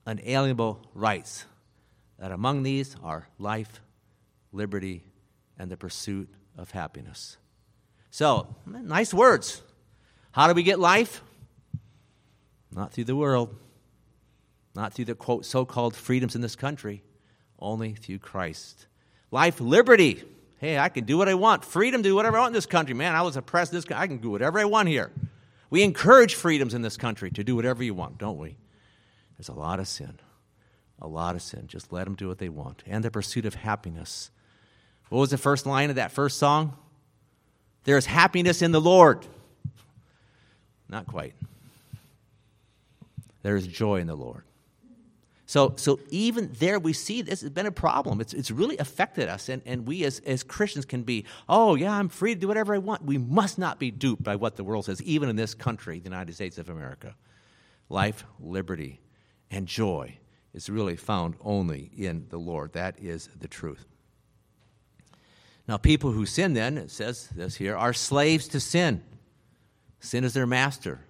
[0.06, 1.46] unalienable rights.
[2.18, 3.80] That among these are life,
[4.52, 5.02] liberty,
[5.58, 7.36] and the pursuit of happiness.
[8.10, 9.62] So, nice words.
[10.34, 11.22] How do we get life?
[12.74, 13.54] Not through the world,
[14.74, 17.04] not through the quote so called freedoms in this country,
[17.60, 18.88] only through Christ.
[19.30, 20.24] Life, liberty.
[20.58, 21.64] Hey, I can do what I want.
[21.64, 22.96] Freedom to do whatever I want in this country.
[22.96, 24.02] Man, I was oppressed in this country.
[24.02, 25.12] I can do whatever I want here.
[25.70, 28.56] We encourage freedoms in this country to do whatever you want, don't we?
[29.38, 30.18] There's a lot of sin.
[31.00, 31.68] A lot of sin.
[31.68, 32.82] Just let them do what they want.
[32.88, 34.32] And the pursuit of happiness.
[35.10, 36.76] What was the first line of that first song?
[37.84, 39.24] There is happiness in the Lord.
[40.94, 41.34] Not quite.
[43.42, 44.44] There is joy in the Lord.
[45.44, 48.20] So, so even there, we see this has been a problem.
[48.20, 49.48] It's, it's really affected us.
[49.48, 52.76] And, and we as, as Christians can be, oh, yeah, I'm free to do whatever
[52.76, 53.04] I want.
[53.04, 56.04] We must not be duped by what the world says, even in this country, the
[56.04, 57.16] United States of America.
[57.88, 59.00] Life, liberty,
[59.50, 60.16] and joy
[60.52, 62.72] is really found only in the Lord.
[62.74, 63.84] That is the truth.
[65.66, 69.02] Now, people who sin, then, it says this here, are slaves to sin.
[70.04, 71.00] Sin is their master.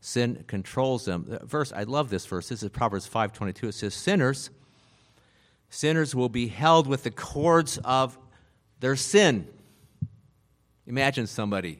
[0.00, 1.38] Sin controls them.
[1.44, 2.48] Verse, I love this verse.
[2.48, 3.68] This is Proverbs 5.22.
[3.68, 4.50] It says, Sinners,
[5.70, 8.18] sinners will be held with the cords of
[8.80, 9.46] their sin.
[10.88, 11.78] Imagine somebody,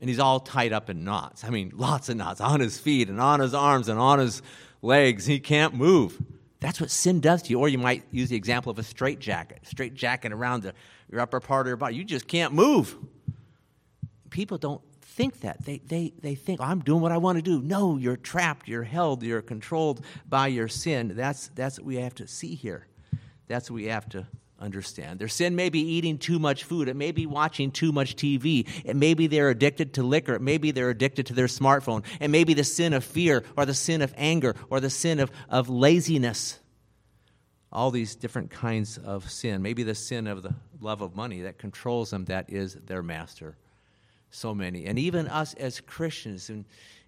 [0.00, 1.44] and he's all tied up in knots.
[1.44, 4.42] I mean, lots of knots on his feet and on his arms and on his
[4.82, 5.24] legs.
[5.24, 6.22] He can't move.
[6.60, 7.58] That's what sin does to you.
[7.58, 10.74] Or you might use the example of a straight jacket, straight jacket around the,
[11.10, 11.96] your upper part of your body.
[11.96, 12.96] You just can't move.
[14.28, 15.64] People don't think that.
[15.64, 17.60] They, they, they think, oh, I'm doing what I want to do.
[17.60, 21.12] No, you're trapped, you're held, you're controlled by your sin.
[21.16, 22.86] That's, that's what we have to see here.
[23.48, 24.26] That's what we have to
[24.60, 25.18] understand.
[25.18, 26.88] Their sin may be eating too much food.
[26.88, 28.68] It may be watching too much TV.
[28.84, 30.34] It may be they're addicted to liquor.
[30.34, 32.04] It may be they're addicted to their smartphone.
[32.20, 35.18] It may be the sin of fear or the sin of anger or the sin
[35.18, 36.58] of, of laziness.
[37.72, 39.62] All these different kinds of sin.
[39.62, 43.56] Maybe the sin of the love of money that controls them, that is their master.
[44.30, 44.86] So many.
[44.86, 46.64] And even us as Christians, and,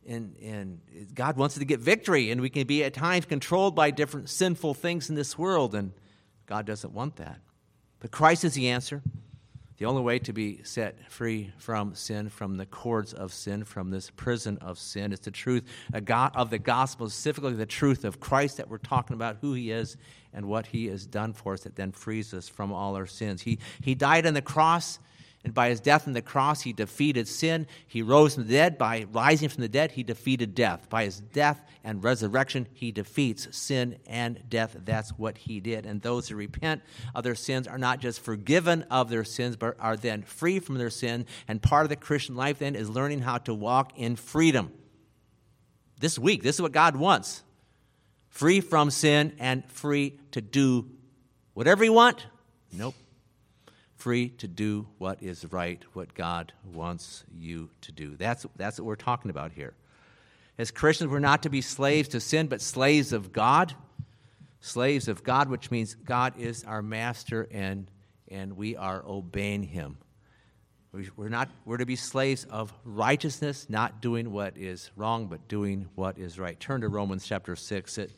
[0.07, 0.81] and, and
[1.15, 4.29] God wants us to get victory, and we can be at times controlled by different
[4.29, 5.75] sinful things in this world.
[5.75, 5.93] And
[6.47, 7.39] God doesn't want that.
[8.01, 9.03] But Christ is the answer.
[9.79, 13.91] The only way to be set free from sin, from the cords of sin, from
[13.91, 18.21] this prison of sin, It's the truth uh, of the gospel, specifically the truth of
[18.21, 19.97] Christ that we're talking about, who he is
[20.33, 23.43] and what he has done for us, that then frees us from all our sins.
[23.43, 25.01] He, he died on the cross
[25.45, 27.67] and by his death on the cross, he defeated sin.
[27.89, 28.79] He rose from the dead.
[28.79, 30.89] By rising from the dead, he defeated death.
[30.89, 34.77] By his death and resurrection, he defeats sin and death.
[34.85, 35.85] That's what he did.
[35.85, 39.77] And those who repent of their sins are not just forgiven of their sins, but
[39.81, 41.27] are then free from their sin.
[41.49, 44.73] And part of the Christian life then is learning how to walk in freedom.
[45.99, 47.43] This week, this is what God wants
[48.29, 50.89] free from sin and free to do
[51.53, 52.25] whatever you want.
[52.73, 52.95] Nope
[54.03, 58.17] free to do what is right, what God wants you to do.
[58.17, 59.75] That's, that's what we're talking about here.
[60.59, 63.75] As Christians, we're not to be slaves to sin, but slaves of God.
[64.61, 67.87] Slaves of God, which means God is our master and,
[68.29, 69.99] and we are obeying him.
[71.17, 75.89] We're, not, we're to be slaves of righteousness, not doing what is wrong, but doing
[75.95, 76.59] what is right.
[76.59, 77.99] Turn to Romans chapter 6.
[77.99, 78.11] It,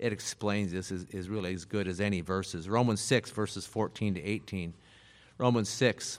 [0.00, 2.68] it explains this is, is really as good as any verses.
[2.68, 4.74] Romans 6, verses 14 to 18.
[5.38, 6.18] Romans 6,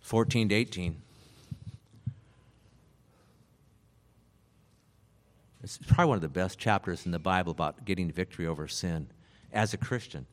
[0.00, 0.96] 14 to 18.
[5.62, 9.08] It's probably one of the best chapters in the Bible about getting victory over sin
[9.52, 10.26] as a Christian.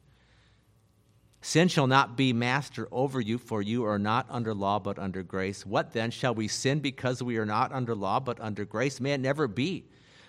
[1.42, 5.22] Sin shall not be master over you, for you are not under law but under
[5.22, 5.66] grace.
[5.66, 6.10] What then?
[6.10, 9.00] Shall we sin because we are not under law but under grace?
[9.00, 9.86] May it never be.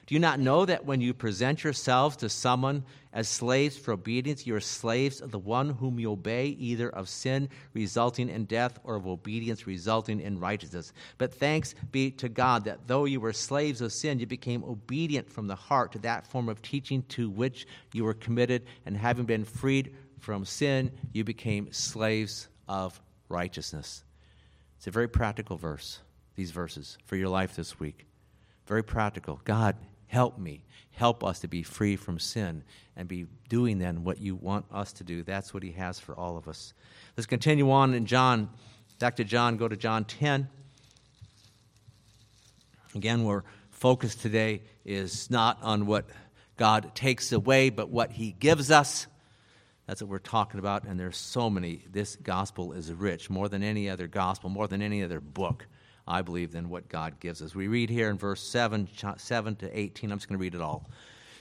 [0.07, 2.85] Do you not know that when you present yourselves to someone
[3.15, 7.09] as slaves for obedience, you are slaves of the one whom you obey, either of
[7.09, 10.93] sin resulting in death or of obedience resulting in righteousness?
[11.17, 15.31] But thanks be to God that though you were slaves of sin, you became obedient
[15.31, 19.25] from the heart to that form of teaching to which you were committed, and having
[19.25, 23.01] been freed from sin, you became slaves of
[23.31, 24.05] righteousness.
[24.77, 26.01] It's a very practical verse,
[26.35, 28.07] these verses, for your life this week.
[28.67, 29.41] Very practical.
[29.45, 29.77] God,
[30.15, 30.63] help me.
[30.93, 32.63] Help us to be free from sin
[32.97, 35.25] and be doing then what you want us to do.
[35.25, 36.73] That's what He has for all of us.
[37.17, 38.49] Let's continue on in John.
[39.01, 40.49] Back to John, go to John 10.
[42.95, 43.43] Again, we're
[43.73, 46.05] focused today is not on what
[46.57, 49.09] God takes away, but what He gives us.
[49.89, 51.83] That's what we're talking about, and there's so many.
[51.91, 55.67] This gospel is rich, more than any other gospel, more than any other book,
[56.07, 57.55] I believe, than what God gives us.
[57.55, 60.13] We read here in verse 7, 7 to 18.
[60.13, 60.89] I'm just going to read it all.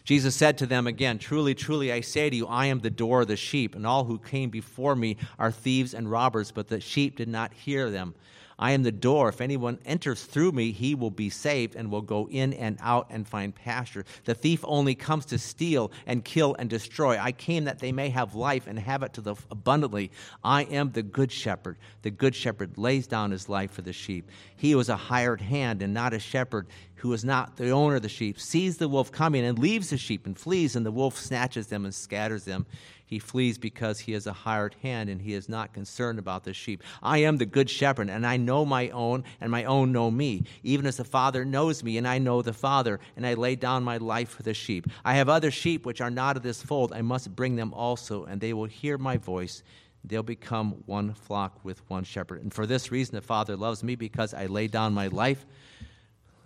[0.04, 3.22] Jesus said to them again, Truly, truly, I say to you, I am the door
[3.22, 6.82] of the sheep, and all who came before me are thieves and robbers, but the
[6.82, 8.16] sheep did not hear them.
[8.58, 9.30] I am the door.
[9.30, 13.08] If anyone enters through me, he will be saved and will go in and out
[13.10, 14.06] and find pasture.
[14.26, 17.18] The thief only comes to steal and kill and destroy.
[17.20, 20.12] I came that they may have life and have it to the abundantly.
[20.44, 21.78] I am the good shepherd.
[22.02, 24.30] The good shepherd lays down his life for the sheep.
[24.56, 26.68] He was a hired hand and not a shepherd
[27.04, 29.98] who is not the owner of the sheep, sees the wolf coming and leaves the
[29.98, 32.66] sheep and flees, and the wolf snatches them and scatters them.
[33.06, 36.54] He flees because he is a hired hand and he is not concerned about the
[36.54, 36.82] sheep.
[37.02, 40.44] I am the good shepherd, and I know my own, and my own know me,
[40.64, 43.84] even as the Father knows me, and I know the Father, and I lay down
[43.84, 44.88] my life for the sheep.
[45.04, 46.94] I have other sheep which are not of this fold.
[46.94, 49.64] I must bring them also, and they will hear my voice.
[50.06, 52.42] They'll become one flock with one shepherd.
[52.42, 55.46] And for this reason, the Father loves me because I lay down my life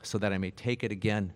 [0.03, 1.33] so that I may take it again.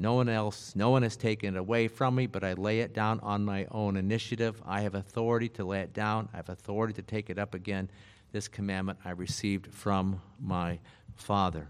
[0.00, 2.94] No one else, no one has taken it away from me, but I lay it
[2.94, 4.62] down on my own initiative.
[4.66, 7.90] I have authority to lay it down, I have authority to take it up again.
[8.32, 10.78] This commandment I received from my
[11.16, 11.68] Father.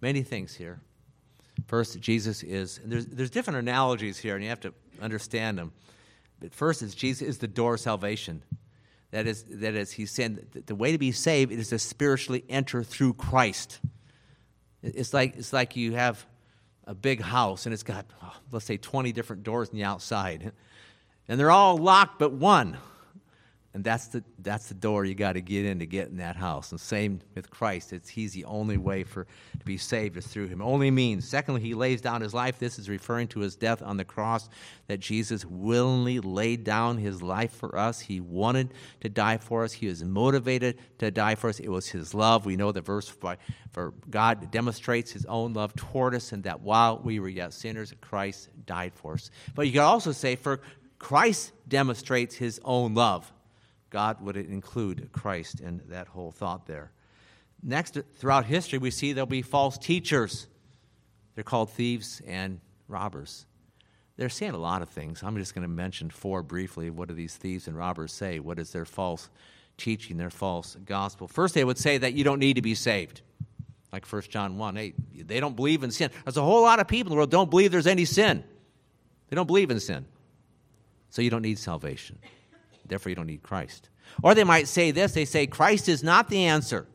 [0.00, 0.80] Many things here.
[1.68, 5.70] First, Jesus is, there's, there's different analogies here, and you have to understand them.
[6.40, 8.42] But first, is Jesus is the door of salvation.
[9.12, 12.82] That is, that is, he's saying the way to be saved is to spiritually enter
[12.82, 13.78] through Christ.
[14.82, 16.26] It's like, it's like you have
[16.86, 20.52] a big house and it's got, oh, let's say, 20 different doors on the outside.
[21.28, 22.76] And they're all locked but one.
[23.74, 26.36] And that's the, that's the door you got to get in to get in that
[26.36, 26.72] house.
[26.72, 27.94] And same with Christ.
[27.94, 30.60] It's, he's the only way for to be saved is through him.
[30.60, 31.26] Only means.
[31.26, 32.58] Secondly, he lays down his life.
[32.58, 34.50] This is referring to his death on the cross,
[34.88, 37.98] that Jesus willingly laid down his life for us.
[37.98, 39.72] He wanted to die for us.
[39.72, 41.58] He was motivated to die for us.
[41.58, 42.44] It was his love.
[42.44, 43.38] We know the verse for,
[43.70, 47.94] for God demonstrates his own love toward us, and that while we were yet sinners,
[48.02, 49.30] Christ died for us.
[49.54, 50.60] But you could also say, for
[50.98, 53.31] Christ demonstrates his own love
[53.92, 56.90] God would include Christ in that whole thought there.
[57.62, 60.46] Next, throughout history, we see there'll be false teachers.
[61.34, 63.44] They're called thieves and robbers.
[64.16, 65.22] They're saying a lot of things.
[65.22, 66.88] I'm just going to mention four briefly.
[66.88, 68.40] What do these thieves and robbers say?
[68.40, 69.28] What is their false
[69.76, 71.28] teaching, their false gospel?
[71.28, 73.20] First, they would say that you don't need to be saved.
[73.92, 75.28] Like 1 John 1 8.
[75.28, 76.10] They don't believe in sin.
[76.24, 78.42] There's a whole lot of people in the world don't believe there's any sin.
[79.28, 80.06] They don't believe in sin.
[81.10, 82.18] So you don't need salvation.
[82.92, 83.88] Therefore, you don't need Christ.
[84.22, 86.86] Or they might say this they say, Christ is not the answer.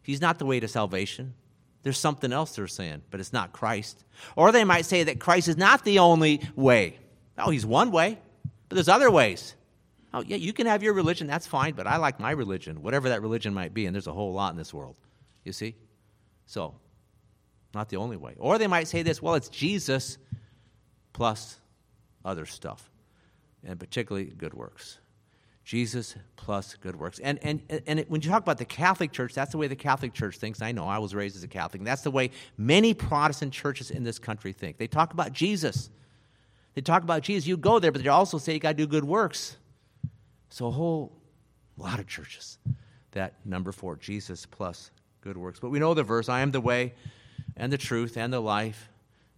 [0.00, 1.34] He's not the way to salvation.
[1.82, 4.06] There's something else they're saying, but it's not Christ.
[4.36, 6.98] Or they might say that Christ is not the only way.
[7.36, 8.18] Oh, he's one way,
[8.70, 9.54] but there's other ways.
[10.14, 13.10] Oh, yeah, you can have your religion, that's fine, but I like my religion, whatever
[13.10, 14.96] that religion might be, and there's a whole lot in this world.
[15.44, 15.74] You see?
[16.46, 16.74] So,
[17.74, 18.34] not the only way.
[18.38, 20.16] Or they might say this well, it's Jesus
[21.12, 21.60] plus
[22.24, 22.90] other stuff,
[23.62, 25.00] and particularly good works.
[25.68, 27.18] Jesus plus good works.
[27.18, 29.76] And, and, and it, when you talk about the Catholic Church, that's the way the
[29.76, 30.62] Catholic Church thinks.
[30.62, 31.84] I know I was raised as a Catholic.
[31.84, 34.78] That's the way many Protestant churches in this country think.
[34.78, 35.90] They talk about Jesus.
[36.72, 37.46] They talk about Jesus.
[37.46, 39.58] You go there, but they also say you got to do good works.
[40.48, 41.12] So a whole
[41.76, 42.56] lot of churches
[43.10, 44.90] that number four, Jesus plus
[45.20, 45.60] good works.
[45.60, 46.94] But we know the verse I am the way
[47.58, 48.88] and the truth and the life.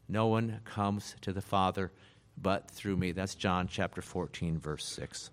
[0.09, 1.91] No one comes to the Father
[2.41, 3.11] but through me.
[3.11, 5.31] That's John chapter 14, verse 6.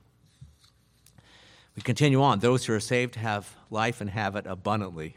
[1.78, 2.40] We continue on.
[2.40, 5.16] Those who are saved have life and have it abundantly.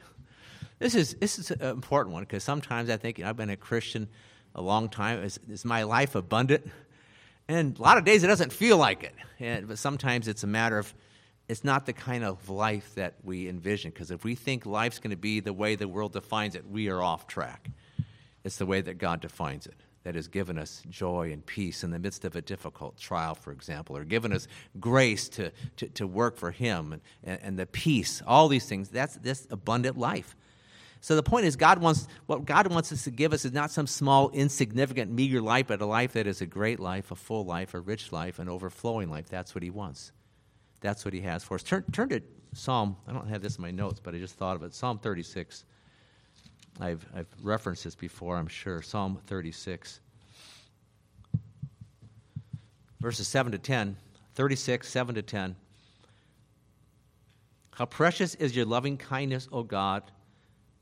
[0.79, 3.49] This is, this is an important one because sometimes I think you know, I've been
[3.49, 4.09] a Christian
[4.55, 5.23] a long time.
[5.23, 6.71] Is, is my life abundant?
[7.49, 9.15] And a lot of days it doesn't feel like it.
[9.39, 10.95] And, but sometimes it's a matter of
[11.49, 13.91] it's not the kind of life that we envision.
[13.91, 16.91] Because if we think life's going to be the way the world defines it, we
[16.91, 17.71] are off track.
[18.45, 19.81] It's the way that God defines it.
[20.03, 23.53] That has given us joy and peace in the midst of a difficult trial, for
[23.53, 24.49] example, or given us
[24.79, 28.89] grace to, to, to work for Him and, and, the peace, all these things.
[28.89, 30.37] That's this abundant life.
[31.03, 33.71] So the point is, God wants what God wants us to give us is not
[33.71, 37.45] some small, insignificant, meager life, but a life that is a great life, a full
[37.45, 39.29] life, a rich life, an overflowing life.
[39.29, 40.13] That's what He wants.
[40.81, 41.63] That's what He has for us.
[41.63, 42.23] Turn, turn to
[42.53, 42.97] Psalm.
[43.07, 44.75] I don't have this in my notes, but I just thought of it.
[44.75, 45.65] Psalm 36.
[46.79, 48.83] I've, I've referenced this before, I'm sure.
[48.83, 50.01] Psalm 36,
[53.01, 53.97] verses 7 to 10.
[54.35, 55.57] 36, 7 to 10.
[57.73, 60.03] How precious is your loving kindness, O God!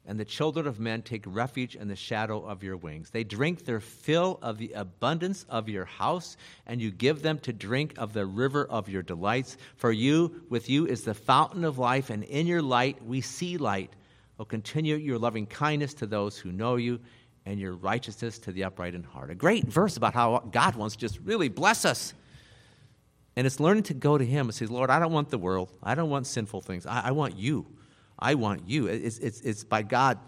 [0.09, 3.11] and the children of men take refuge in the shadow of your wings.
[3.11, 7.53] They drink their fill of the abundance of your house, and you give them to
[7.53, 9.59] drink of the river of your delights.
[9.77, 13.59] For you, with you, is the fountain of life, and in your light we see
[13.59, 13.93] light.
[14.39, 17.01] O continue your loving kindness to those who know you,
[17.49, 19.31] and your righteousness to the upright in heart.
[19.31, 22.13] A great verse about how God wants to just really bless us.
[23.37, 25.73] And it's learning to go to Him and say, Lord, I don't want the world.
[25.83, 26.85] I don't want sinful things.
[26.85, 27.67] I, I want you.
[28.19, 28.89] I want you.
[28.89, 30.19] It's, it's, it's by God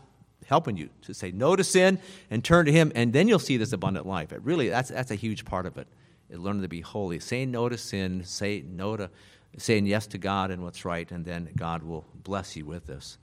[0.46, 1.98] helping you to say no to sin
[2.30, 4.32] and turn to Him, and then you'll see this abundant life.
[4.32, 5.88] It really, that's, that's a huge part of it.
[6.30, 7.18] it learning to be holy.
[7.18, 9.10] Saying no to sin, say no to,
[9.58, 13.18] saying yes to God and what's right, and then God will bless you with this.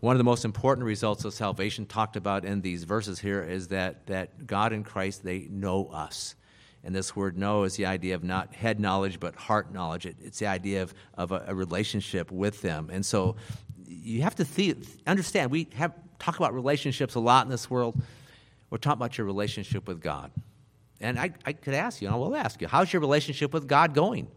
[0.00, 3.68] One of the most important results of salvation talked about in these verses here is
[3.68, 6.34] that, that God in Christ, they know us.
[6.82, 10.06] And this word know is the idea of not head knowledge, but heart knowledge.
[10.06, 12.88] It, it's the idea of, of a, a, relationship with them.
[12.90, 13.36] And so
[13.86, 14.74] you have to
[15.06, 18.00] understand, we have talk about relationships a lot in this world.
[18.70, 20.30] We're talking about your relationship with God.
[21.00, 23.68] And I, I could ask you, and I will ask you, how's your relationship with
[23.68, 24.28] God going?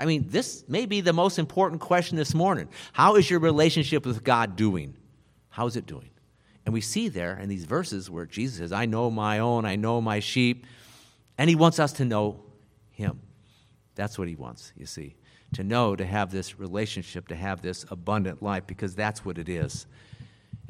[0.00, 2.70] I mean, this may be the most important question this morning.
[2.94, 4.96] How is your relationship with God doing?
[5.50, 6.08] How is it doing?
[6.64, 9.76] And we see there in these verses where Jesus says, I know my own, I
[9.76, 10.64] know my sheep.
[11.36, 12.40] And he wants us to know
[12.92, 13.20] him.
[13.94, 15.16] That's what he wants, you see.
[15.54, 19.50] To know, to have this relationship, to have this abundant life, because that's what it
[19.50, 19.86] is.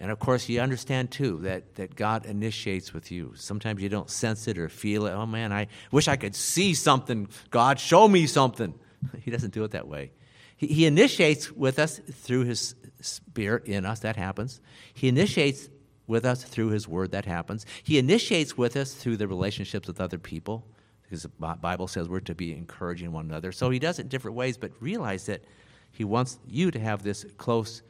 [0.00, 3.34] And of course, you understand too that, that God initiates with you.
[3.36, 5.12] Sometimes you don't sense it or feel it.
[5.12, 7.28] Oh man, I wish I could see something.
[7.50, 8.74] God, show me something.
[9.22, 10.12] He doesn't do it that way.
[10.56, 14.00] He, he initiates with us through His Spirit in us.
[14.00, 14.60] That happens.
[14.92, 15.68] He initiates
[16.06, 17.12] with us through His Word.
[17.12, 17.66] That happens.
[17.82, 20.66] He initiates with us through the relationships with other people,
[21.02, 23.52] because the Bible says we're to be encouraging one another.
[23.52, 25.44] So He does it different ways, but realize that
[25.90, 27.82] He wants you to have this close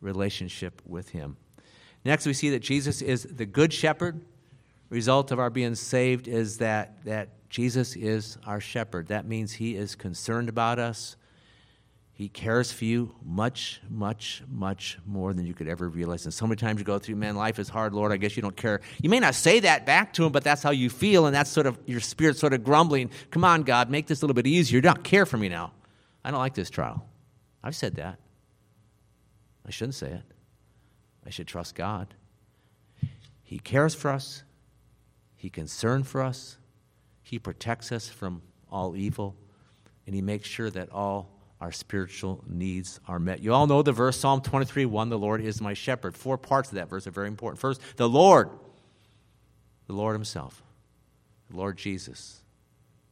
[0.00, 1.36] relationship with Him.
[2.04, 4.20] Next, we see that Jesus is the Good Shepherd.
[4.92, 9.08] Result of our being saved is that, that Jesus is our shepherd.
[9.08, 11.16] That means He is concerned about us.
[12.12, 16.26] He cares for you much, much, much more than you could ever realize.
[16.26, 18.12] And so many times you go through, man, life is hard, Lord.
[18.12, 18.82] I guess you don't care.
[19.00, 21.48] You may not say that back to him, but that's how you feel, and that's
[21.48, 23.08] sort of your spirit sort of grumbling.
[23.30, 24.76] Come on, God, make this a little bit easier.
[24.76, 25.72] You don't care for me now.
[26.22, 27.02] I don't like this trial.
[27.64, 28.18] I've said that.
[29.64, 30.24] I shouldn't say it.
[31.26, 32.12] I should trust God.
[33.42, 34.42] He cares for us.
[35.42, 36.56] He concerned for us.
[37.20, 39.34] He protects us from all evil.
[40.06, 43.40] And he makes sure that all our spiritual needs are met.
[43.40, 46.16] You all know the verse, Psalm 23 1, the Lord is my shepherd.
[46.16, 47.58] Four parts of that verse are very important.
[47.58, 48.50] First, the Lord,
[49.88, 50.62] the Lord Himself,
[51.50, 52.40] the Lord Jesus,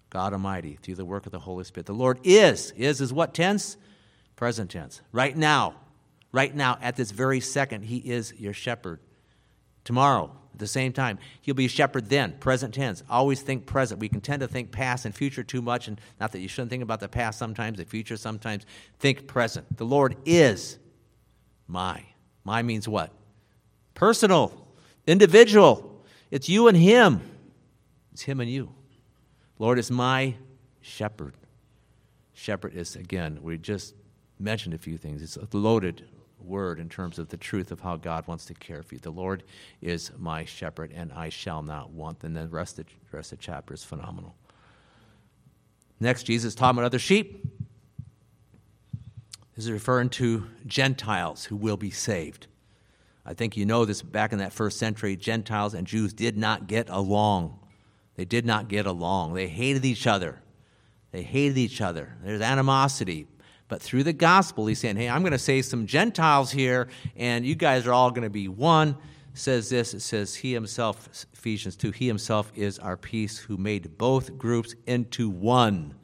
[0.09, 1.87] God Almighty, through the work of the Holy Spirit.
[1.87, 2.71] The Lord is.
[2.77, 3.77] Is is what tense?
[4.37, 5.01] Present tense.
[5.11, 5.75] Right now,
[6.31, 9.01] right now, at this very second, He is your shepherd.
[9.83, 10.31] Tomorrow,
[10.61, 11.19] the same time.
[11.41, 13.03] He'll be a shepherd then, present tense.
[13.11, 14.01] Always think present.
[14.01, 16.71] We can tend to think past and future too much, and not that you shouldn't
[16.71, 18.65] think about the past sometimes, the future sometimes.
[18.99, 19.77] Think present.
[19.77, 20.79] The Lord is
[21.67, 22.05] my.
[22.45, 23.13] My means what?
[23.95, 24.69] Personal,
[25.07, 26.05] individual.
[26.31, 27.21] It's you and Him.
[28.13, 28.73] It's Him and you.
[29.59, 30.37] Lord is my
[30.81, 31.35] shepherd.
[32.33, 33.95] Shepherd is, again, we just
[34.39, 35.23] mentioned a few things.
[35.23, 36.09] It's loaded
[36.43, 39.01] word in terms of the truth of how God wants to care for you.
[39.01, 39.43] The Lord
[39.81, 42.23] is my shepherd, and I shall not want.
[42.25, 44.35] And the rest of the, rest of the chapter is phenomenal.
[46.01, 47.47] Next, Jesus talking about other sheep.
[49.55, 52.47] This is referring to Gentiles who will be saved.
[53.27, 56.67] I think you know this back in that first century, Gentiles and Jews did not
[56.67, 57.59] get along.
[58.17, 59.35] They did not get along.
[59.35, 60.41] They hated each other.
[61.13, 62.17] They hated each other.
[62.23, 63.27] There's animosity.
[63.71, 67.47] But through the gospel, he's saying, hey, I'm going to save some Gentiles here, and
[67.47, 68.97] you guys are all going to be one.
[69.33, 73.97] says this it says, He himself, Ephesians 2, He himself is our peace, who made
[73.97, 75.95] both groups into one.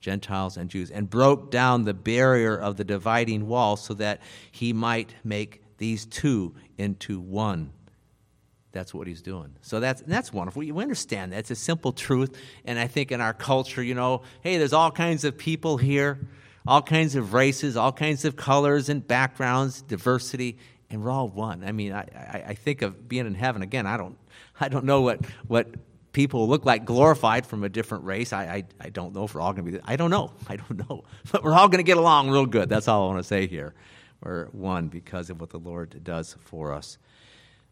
[0.00, 4.72] Gentiles and Jews, and broke down the barrier of the dividing wall so that he
[4.72, 7.72] might make these two into one.
[8.72, 9.54] that's what he's doing.
[9.62, 10.60] So that's, that's wonderful.
[10.60, 11.38] We understand that.
[11.38, 12.36] It's a simple truth.
[12.64, 16.18] And I think in our culture, you know, hey, there's all kinds of people here,
[16.66, 20.58] all kinds of races, all kinds of colors and backgrounds, diversity,
[20.90, 21.64] and we're all one.
[21.64, 23.62] I mean, I, I, I think of being in heaven.
[23.62, 24.16] Again, I don't,
[24.60, 25.68] I don't know what, what
[26.12, 28.32] people look like glorified from a different race.
[28.32, 30.32] I, I, I don't know if we're all going to be, I don't know.
[30.48, 31.04] I don't know.
[31.30, 32.68] But we're all going to get along real good.
[32.68, 33.74] That's all I want to say here.
[34.22, 36.96] We're one because of what the Lord does for us.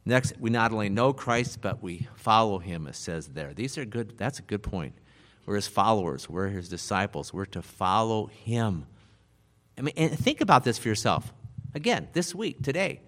[0.05, 3.55] Next, we not only know Christ, but we follow him, it says there.
[3.55, 4.95] These are good, that's a good point.
[5.45, 8.87] We're his followers, we're his disciples, we're to follow him.
[9.77, 11.33] I mean, and think about this for yourself.
[11.75, 13.01] Again, this week, today.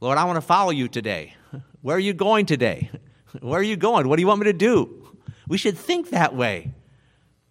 [0.00, 1.34] Lord, I want to follow you today.
[1.82, 2.90] Where are you going today?
[3.40, 4.08] Where are you going?
[4.08, 5.16] What do you want me to do?
[5.48, 6.72] We should think that way.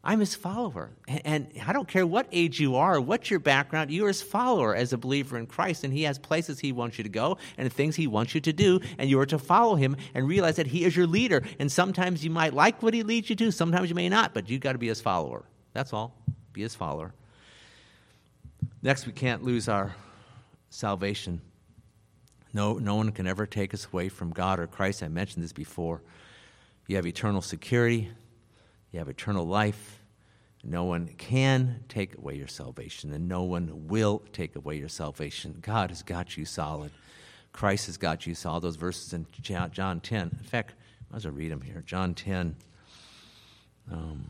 [0.04, 0.90] I'm his follower.
[1.08, 4.92] And, I don't care what age you are, what's your background, you're his follower as
[4.92, 5.84] a believer in Christ.
[5.86, 8.52] And he has places he wants you to go and things he wants you to
[8.52, 8.82] do.
[8.98, 11.42] And you are to follow him and realize that he is your leader.
[11.58, 14.50] And sometimes you might like what he leads you to, sometimes you may not, but
[14.50, 15.46] you've got to be his follower.
[15.72, 16.16] That's all.
[16.52, 17.14] Be his follower.
[18.82, 19.96] Next, we can't lose our
[20.70, 21.40] salvation.
[22.54, 25.02] No, no one can ever take us away from God or Christ.
[25.02, 26.02] I mentioned this before.
[26.88, 28.12] You have eternal security,
[28.94, 30.00] you have eternal life.
[30.64, 35.58] No one can take away your salvation, and no one will take away your salvation.
[35.62, 36.92] God has got you solid.
[37.52, 38.62] Christ has got you solid.
[38.62, 40.22] Those verses in John 10.
[40.22, 40.74] In fact,
[41.12, 41.84] I was going to read them here.
[41.86, 42.56] John 10.
[43.92, 44.26] Um,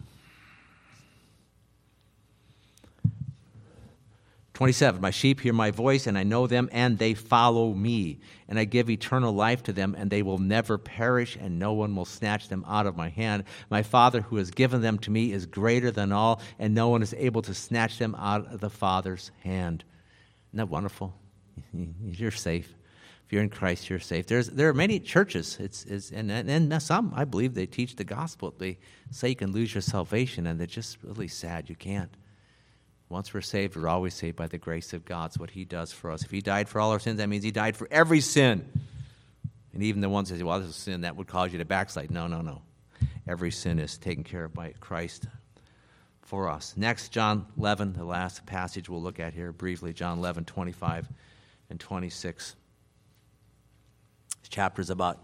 [4.53, 8.19] 27 My sheep hear my voice, and I know them, and they follow me.
[8.47, 11.95] And I give eternal life to them, and they will never perish, and no one
[11.95, 13.45] will snatch them out of my hand.
[13.71, 17.01] My Father, who has given them to me, is greater than all, and no one
[17.01, 19.83] is able to snatch them out of the Father's hand.
[20.49, 21.15] Isn't that wonderful?
[22.03, 22.73] You're safe.
[23.25, 24.27] If you're in Christ, you're safe.
[24.27, 28.03] There's, there are many churches, it's, it's, and, and some, I believe, they teach the
[28.03, 28.53] gospel.
[28.57, 28.79] They
[29.11, 32.13] say you can lose your salvation, and they're just really sad you can't.
[33.09, 35.27] Once we're saved, we're always saved by the grace of God.
[35.27, 36.23] It's what He does for us.
[36.23, 38.67] If He died for all our sins, that means He died for every sin.
[39.73, 41.59] And even the ones that say, well, this is a sin that would cause you
[41.59, 42.11] to backslide.
[42.11, 42.61] No, no, no.
[43.27, 45.27] Every sin is taken care of by Christ
[46.21, 46.73] for us.
[46.77, 49.93] Next, John 11, the last passage we'll look at here briefly.
[49.93, 51.07] John 11, 25
[51.69, 52.55] and 26.
[54.41, 55.19] This chapter is about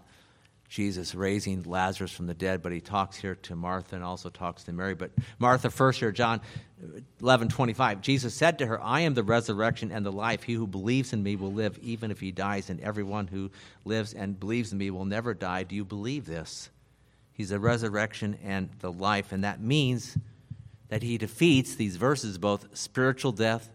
[0.69, 4.63] Jesus raising Lazarus from the dead, but he talks here to Martha and also talks
[4.63, 4.93] to Mary.
[4.93, 5.09] But
[5.39, 6.41] Martha first here, John
[7.21, 8.01] 11, 25.
[8.01, 10.43] Jesus said to her, I am the resurrection and the life.
[10.43, 13.49] He who believes in me will live even if he dies, and everyone who
[13.83, 15.63] lives and believes in me will never die.
[15.63, 16.69] Do you believe this?
[17.33, 20.17] He's the resurrection and the life, and that means
[20.89, 23.71] that he defeats these verses, both spiritual death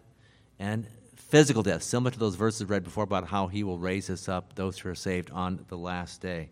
[0.59, 4.29] and physical death, similar to those verses read before about how he will raise us
[4.29, 6.49] up, those who are saved, on the last day.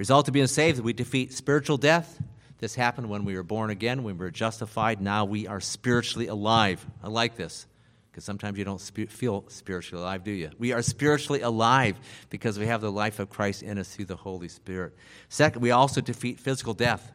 [0.00, 2.22] Result of being saved we defeat spiritual death.
[2.56, 4.98] This happened when we were born again, when we were justified.
[4.98, 6.86] Now we are spiritually alive.
[7.02, 7.66] I like this
[8.10, 10.52] because sometimes you don't spe- feel spiritually alive, do you?
[10.58, 11.98] We are spiritually alive
[12.30, 14.96] because we have the life of Christ in us through the Holy Spirit.
[15.28, 17.12] Second, we also defeat physical death.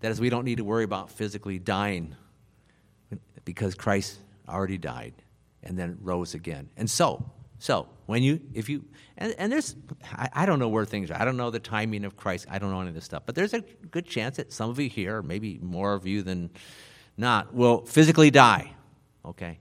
[0.00, 2.16] That is, we don't need to worry about physically dying
[3.44, 4.18] because Christ
[4.48, 5.14] already died
[5.62, 6.70] and then rose again.
[6.76, 7.24] And so,
[7.58, 8.84] so, when you, if you,
[9.16, 9.76] and, and there's,
[10.12, 11.20] I, I, don't know where things are.
[11.20, 12.46] I don't know the timing of Christ.
[12.50, 13.22] I don't know any of this stuff.
[13.26, 16.50] But there's a good chance that some of you here, maybe more of you than
[17.16, 18.74] not, will physically die.
[19.24, 19.58] Okay?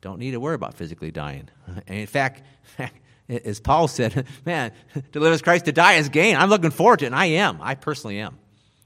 [0.00, 1.48] Don't need to worry about physically dying.
[1.86, 2.42] And in fact,
[3.28, 4.72] as Paul said, man,
[5.12, 6.36] to live as Christ, to die is gain.
[6.36, 7.58] I'm looking forward to it, and I am.
[7.60, 8.38] I personally am.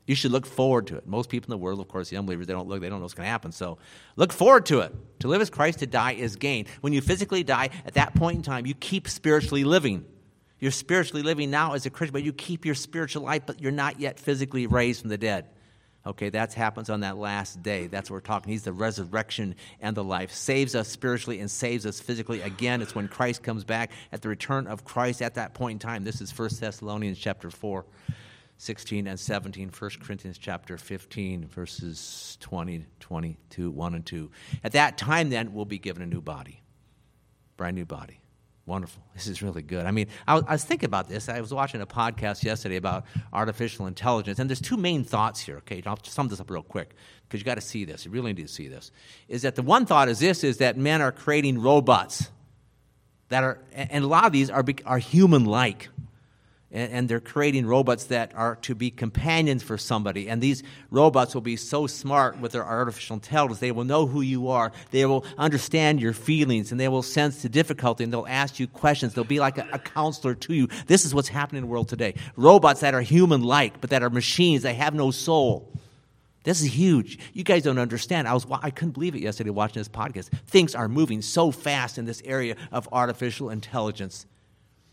[0.09, 1.07] You should look forward to it.
[1.07, 3.03] Most people in the world, of course, the unbelievers, they don't look, they don't know
[3.03, 3.53] what's going to happen.
[3.53, 3.77] So
[4.17, 4.95] look forward to it.
[5.21, 6.65] To live as Christ, to die is gain.
[6.81, 10.07] When you physically die, at that point in time, you keep spiritually living.
[10.61, 13.71] You're spiritually living now as a Christian, but you keep your spiritual life, but you're
[13.71, 15.45] not yet physically raised from the dead.
[16.07, 17.87] Okay, that happens on that last day.
[17.87, 18.51] That's what we're talking.
[18.51, 20.33] He's the resurrection and the life.
[20.33, 22.41] Saves us spiritually and saves us physically.
[22.41, 25.87] Again, it's when Christ comes back at the return of Christ at that point in
[25.87, 26.05] time.
[26.05, 27.85] This is 1 Thessalonians chapter 4.
[28.59, 34.31] 16 and 17, 1 Corinthians chapter 15, verses 20, 22, 1 and 2.
[34.65, 36.61] At that time, then, we'll be given a new body,
[37.57, 38.21] brand new body.
[38.67, 39.03] Wonderful.
[39.15, 39.87] This is really good.
[39.87, 41.31] I mean, I was, I was, thinking about this.
[41.31, 45.59] I was watching a podcast yesterday about artificial intelligence, and there's two main thoughts here.
[45.59, 48.05] Okay, I'll sum this up real quick because you got to see this.
[48.05, 48.91] You really need to see this.
[49.27, 52.31] Is that the one thought is this: is that men are creating robots
[53.31, 55.89] that are, and a lot of these are are human-like
[56.71, 60.29] and, they're creating robots that are to be companions for somebody.
[60.29, 63.61] And these robots will be so smart with their artificial intelligence.
[63.61, 64.73] They will know who you are.
[64.91, 68.67] They will understand your feelings and they will sense the difficulty and they'll ask you
[68.67, 69.15] questions.
[69.15, 70.69] They'll be like a, a counselor to you.
[70.87, 72.15] This is what's happening in the world today.
[72.37, 74.63] Robots that are human like, but that are machines.
[74.63, 75.73] They have no soul.
[76.45, 77.19] This is huge.
[77.33, 78.29] You guys don't understand.
[78.29, 80.29] I was I couldn't believe it yesterday watching this podcast.
[80.47, 84.27] Things are moving so fast in this area of artificial intelligence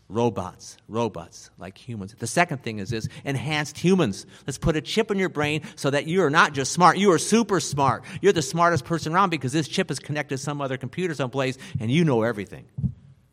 [0.08, 2.14] robots, robots like humans.
[2.18, 4.26] The second thing is this enhanced humans.
[4.46, 7.12] Let's put a chip in your brain so that you are not just smart, you
[7.12, 8.04] are super smart.
[8.20, 11.58] You're the smartest person around because this chip is connected to some other computer someplace
[11.80, 12.66] and you know everything.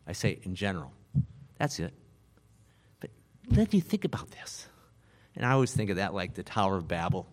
[0.06, 0.92] I say in general.
[1.58, 1.94] That's it.
[3.00, 3.10] But
[3.50, 4.66] let me think about this.
[5.36, 7.26] And I always think of that like the Tower of Babel.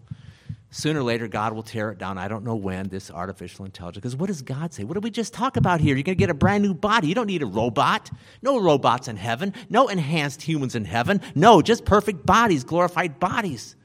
[0.73, 2.17] Sooner or later, God will tear it down.
[2.17, 4.01] I don't know when, this artificial intelligence.
[4.01, 4.85] Because what does God say?
[4.85, 5.95] What did we just talk about here?
[5.97, 7.09] You're going to get a brand new body.
[7.09, 8.09] You don't need a robot.
[8.41, 9.53] No robots in heaven.
[9.69, 11.19] No enhanced humans in heaven.
[11.35, 13.75] No, just perfect bodies, glorified bodies.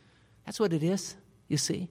[0.44, 1.16] That's what it is,
[1.48, 1.88] you see?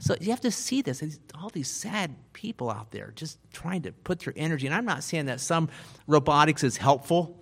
[0.00, 1.00] So you have to see this.
[1.40, 4.66] All these sad people out there just trying to put their energy.
[4.66, 5.68] And I'm not saying that some
[6.08, 7.40] robotics is helpful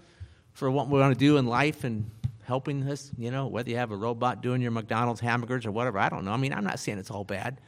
[0.53, 2.11] for what we want to do in life and
[2.47, 5.99] helping us, you know, whether you have a robot doing your McDonald's hamburgers or whatever,
[5.99, 6.31] I don't know.
[6.31, 7.61] I mean, I'm not saying it's all bad.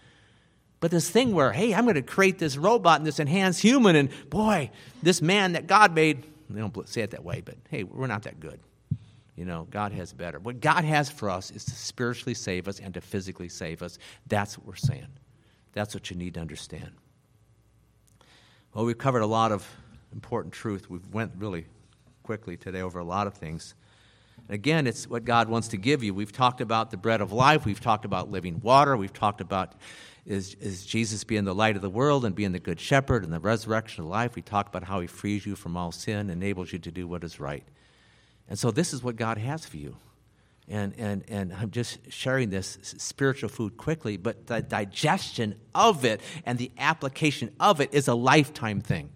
[0.80, 3.96] But this thing where, hey, I'm going to create this robot and this enhanced human,
[3.96, 4.70] and boy,
[5.02, 8.22] this man that God made, they don't say it that way, but hey, we're not
[8.22, 8.60] that good.
[9.34, 10.38] You know, God has better.
[10.38, 13.98] What God has for us is to spiritually save us and to physically save us.
[14.28, 15.08] That's what we're saying.
[15.72, 16.92] That's what you need to understand.
[18.74, 19.68] Well, we've covered a lot of
[20.12, 20.88] important truth.
[20.88, 21.66] We've went really
[22.22, 23.74] quickly today over a lot of things.
[24.48, 26.14] Again, it's what God wants to give you.
[26.14, 27.66] We've talked about the bread of life.
[27.66, 28.96] We've talked about living water.
[28.96, 29.74] We've talked about
[30.24, 33.32] is, is Jesus being the light of the world and being the good shepherd and
[33.32, 34.36] the resurrection of life.
[34.36, 37.24] We talked about how he frees you from all sin, enables you to do what
[37.24, 37.64] is right.
[38.48, 39.96] And so this is what God has for you.
[40.66, 46.20] And, and, and I'm just sharing this spiritual food quickly, but the digestion of it
[46.44, 49.08] and the application of it is a lifetime thing.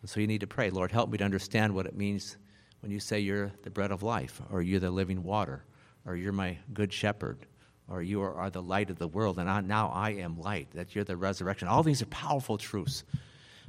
[0.00, 2.36] And so you need to pray, Lord, help me to understand what it means
[2.80, 5.64] when you say you're the bread of life, or you're the living water,
[6.06, 7.46] or you're my good shepherd,
[7.88, 10.68] or you are, are the light of the world, and I, now I am light,
[10.74, 11.68] that you're the resurrection.
[11.68, 13.04] All these are powerful truths.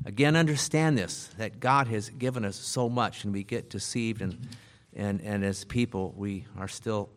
[0.05, 4.47] Again, understand this that God has given us so much, and we get deceived, and,
[4.95, 7.09] and, and as people, we are still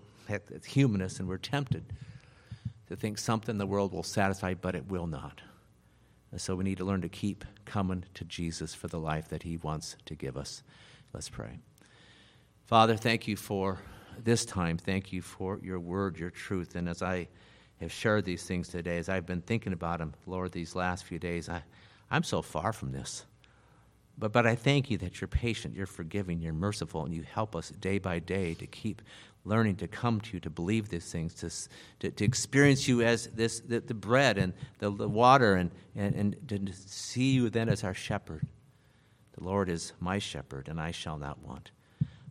[0.67, 1.85] humanists, and we're tempted
[2.89, 5.41] to think something the world will satisfy, but it will not.
[6.31, 9.45] And so we need to learn to keep coming to Jesus for the life that
[9.45, 10.63] He wants to give us.
[11.13, 11.59] Let's pray.
[12.67, 13.79] Father, thank you for
[14.23, 14.79] this time.
[14.79, 16.77] Thank you for your word, your truth.
[16.77, 17.29] And as I
[17.81, 21.19] have shared these things today, as I've been thinking about them, Lord, these last few
[21.19, 21.63] days, I,
[22.11, 23.27] I'm so far from this.
[24.17, 27.55] But, but I thank you that you're patient, you're forgiving, you're merciful, and you help
[27.55, 29.03] us day by day to keep
[29.45, 31.51] learning to come to you, to believe these things, to,
[32.01, 36.15] to, to experience you as this, the, the bread and the, the water, and, and,
[36.15, 38.47] and to see you then as our shepherd.
[39.37, 41.73] The Lord is my shepherd, and I shall not want.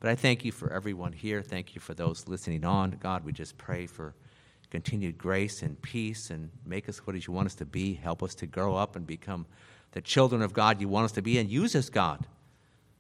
[0.04, 1.42] But I thank you for everyone here.
[1.42, 2.98] Thank you for those listening on.
[3.00, 4.14] God, we just pray for
[4.70, 7.94] continued grace and peace and make us what you want us to be.
[7.94, 9.46] Help us to grow up and become
[9.94, 12.28] the children of God you want us to be and use us, God.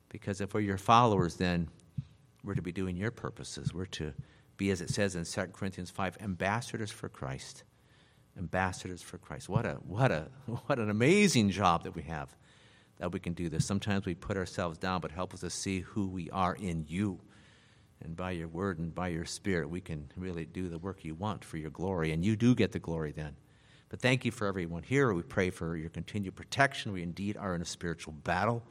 [0.08, 1.68] Because if we're your followers, then
[2.41, 3.74] we're to be doing your purposes.
[3.74, 4.14] We're to
[4.56, 7.66] be, as it says in 2 Corinthians 5, ambassadors for Christ.
[8.38, 9.49] Ambassadors for Christ.
[9.49, 10.30] What, a, what, a,
[10.68, 12.34] what an amazing job that we have
[13.04, 13.66] that we can do this.
[13.66, 17.20] Sometimes we put ourselves down, but help us to see who we are in you.
[18.01, 21.14] And by your word and by your spirit, we can really do the work you
[21.14, 22.14] want for your glory.
[22.14, 23.36] And you do get the glory then.
[23.89, 25.14] But thank you for everyone here.
[25.14, 26.93] We pray for your continued protection.
[26.93, 28.64] We indeed are in a spiritual battle,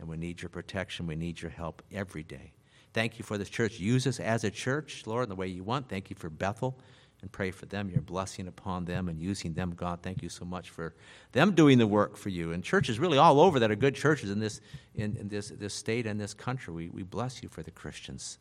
[0.00, 1.06] and we need your protection.
[1.06, 2.50] We need your help every day.
[2.92, 3.78] Thank you for this church.
[3.78, 5.88] Use us as a church, Lord, in the way you want.
[5.88, 6.76] Thank you for Bethel
[7.22, 9.74] and pray for them, your blessing upon them and using them.
[9.76, 10.94] God, thank you so much for
[11.32, 12.52] them doing the work for you.
[12.52, 14.60] And churches really all over that are good churches in this,
[14.94, 16.72] in, in this, this state and this country.
[16.72, 18.38] We, we bless you for the Christians.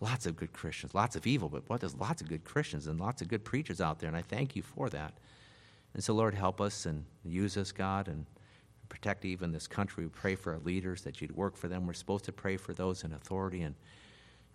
[0.00, 2.98] Lots of good Christians, lots of evil, but what, there's lots of good Christians and
[2.98, 5.14] lots of good preachers out there, and I thank you for that.
[5.94, 8.26] And so, Lord, help us and use us, God, and
[8.88, 10.04] protect even this country.
[10.04, 11.86] We pray for our leaders that you'd work for them.
[11.86, 13.74] We're supposed to pray for those in authority, and,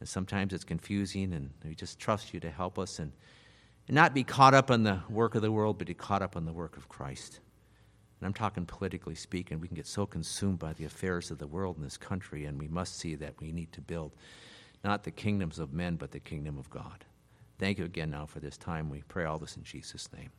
[0.01, 3.11] and sometimes it's confusing, and we just trust you to help us and
[3.89, 6.35] and not be caught up in the work of the world, but be caught up
[6.35, 7.39] in the work of Christ.
[8.19, 9.59] And I'm talking politically speaking.
[9.59, 12.59] We can get so consumed by the affairs of the world in this country, and
[12.59, 14.15] we must see that we need to build
[14.83, 17.03] not the kingdoms of men, but the kingdom of God.
[17.57, 18.91] Thank you again now for this time.
[18.91, 20.29] We pray all this in Jesus' name.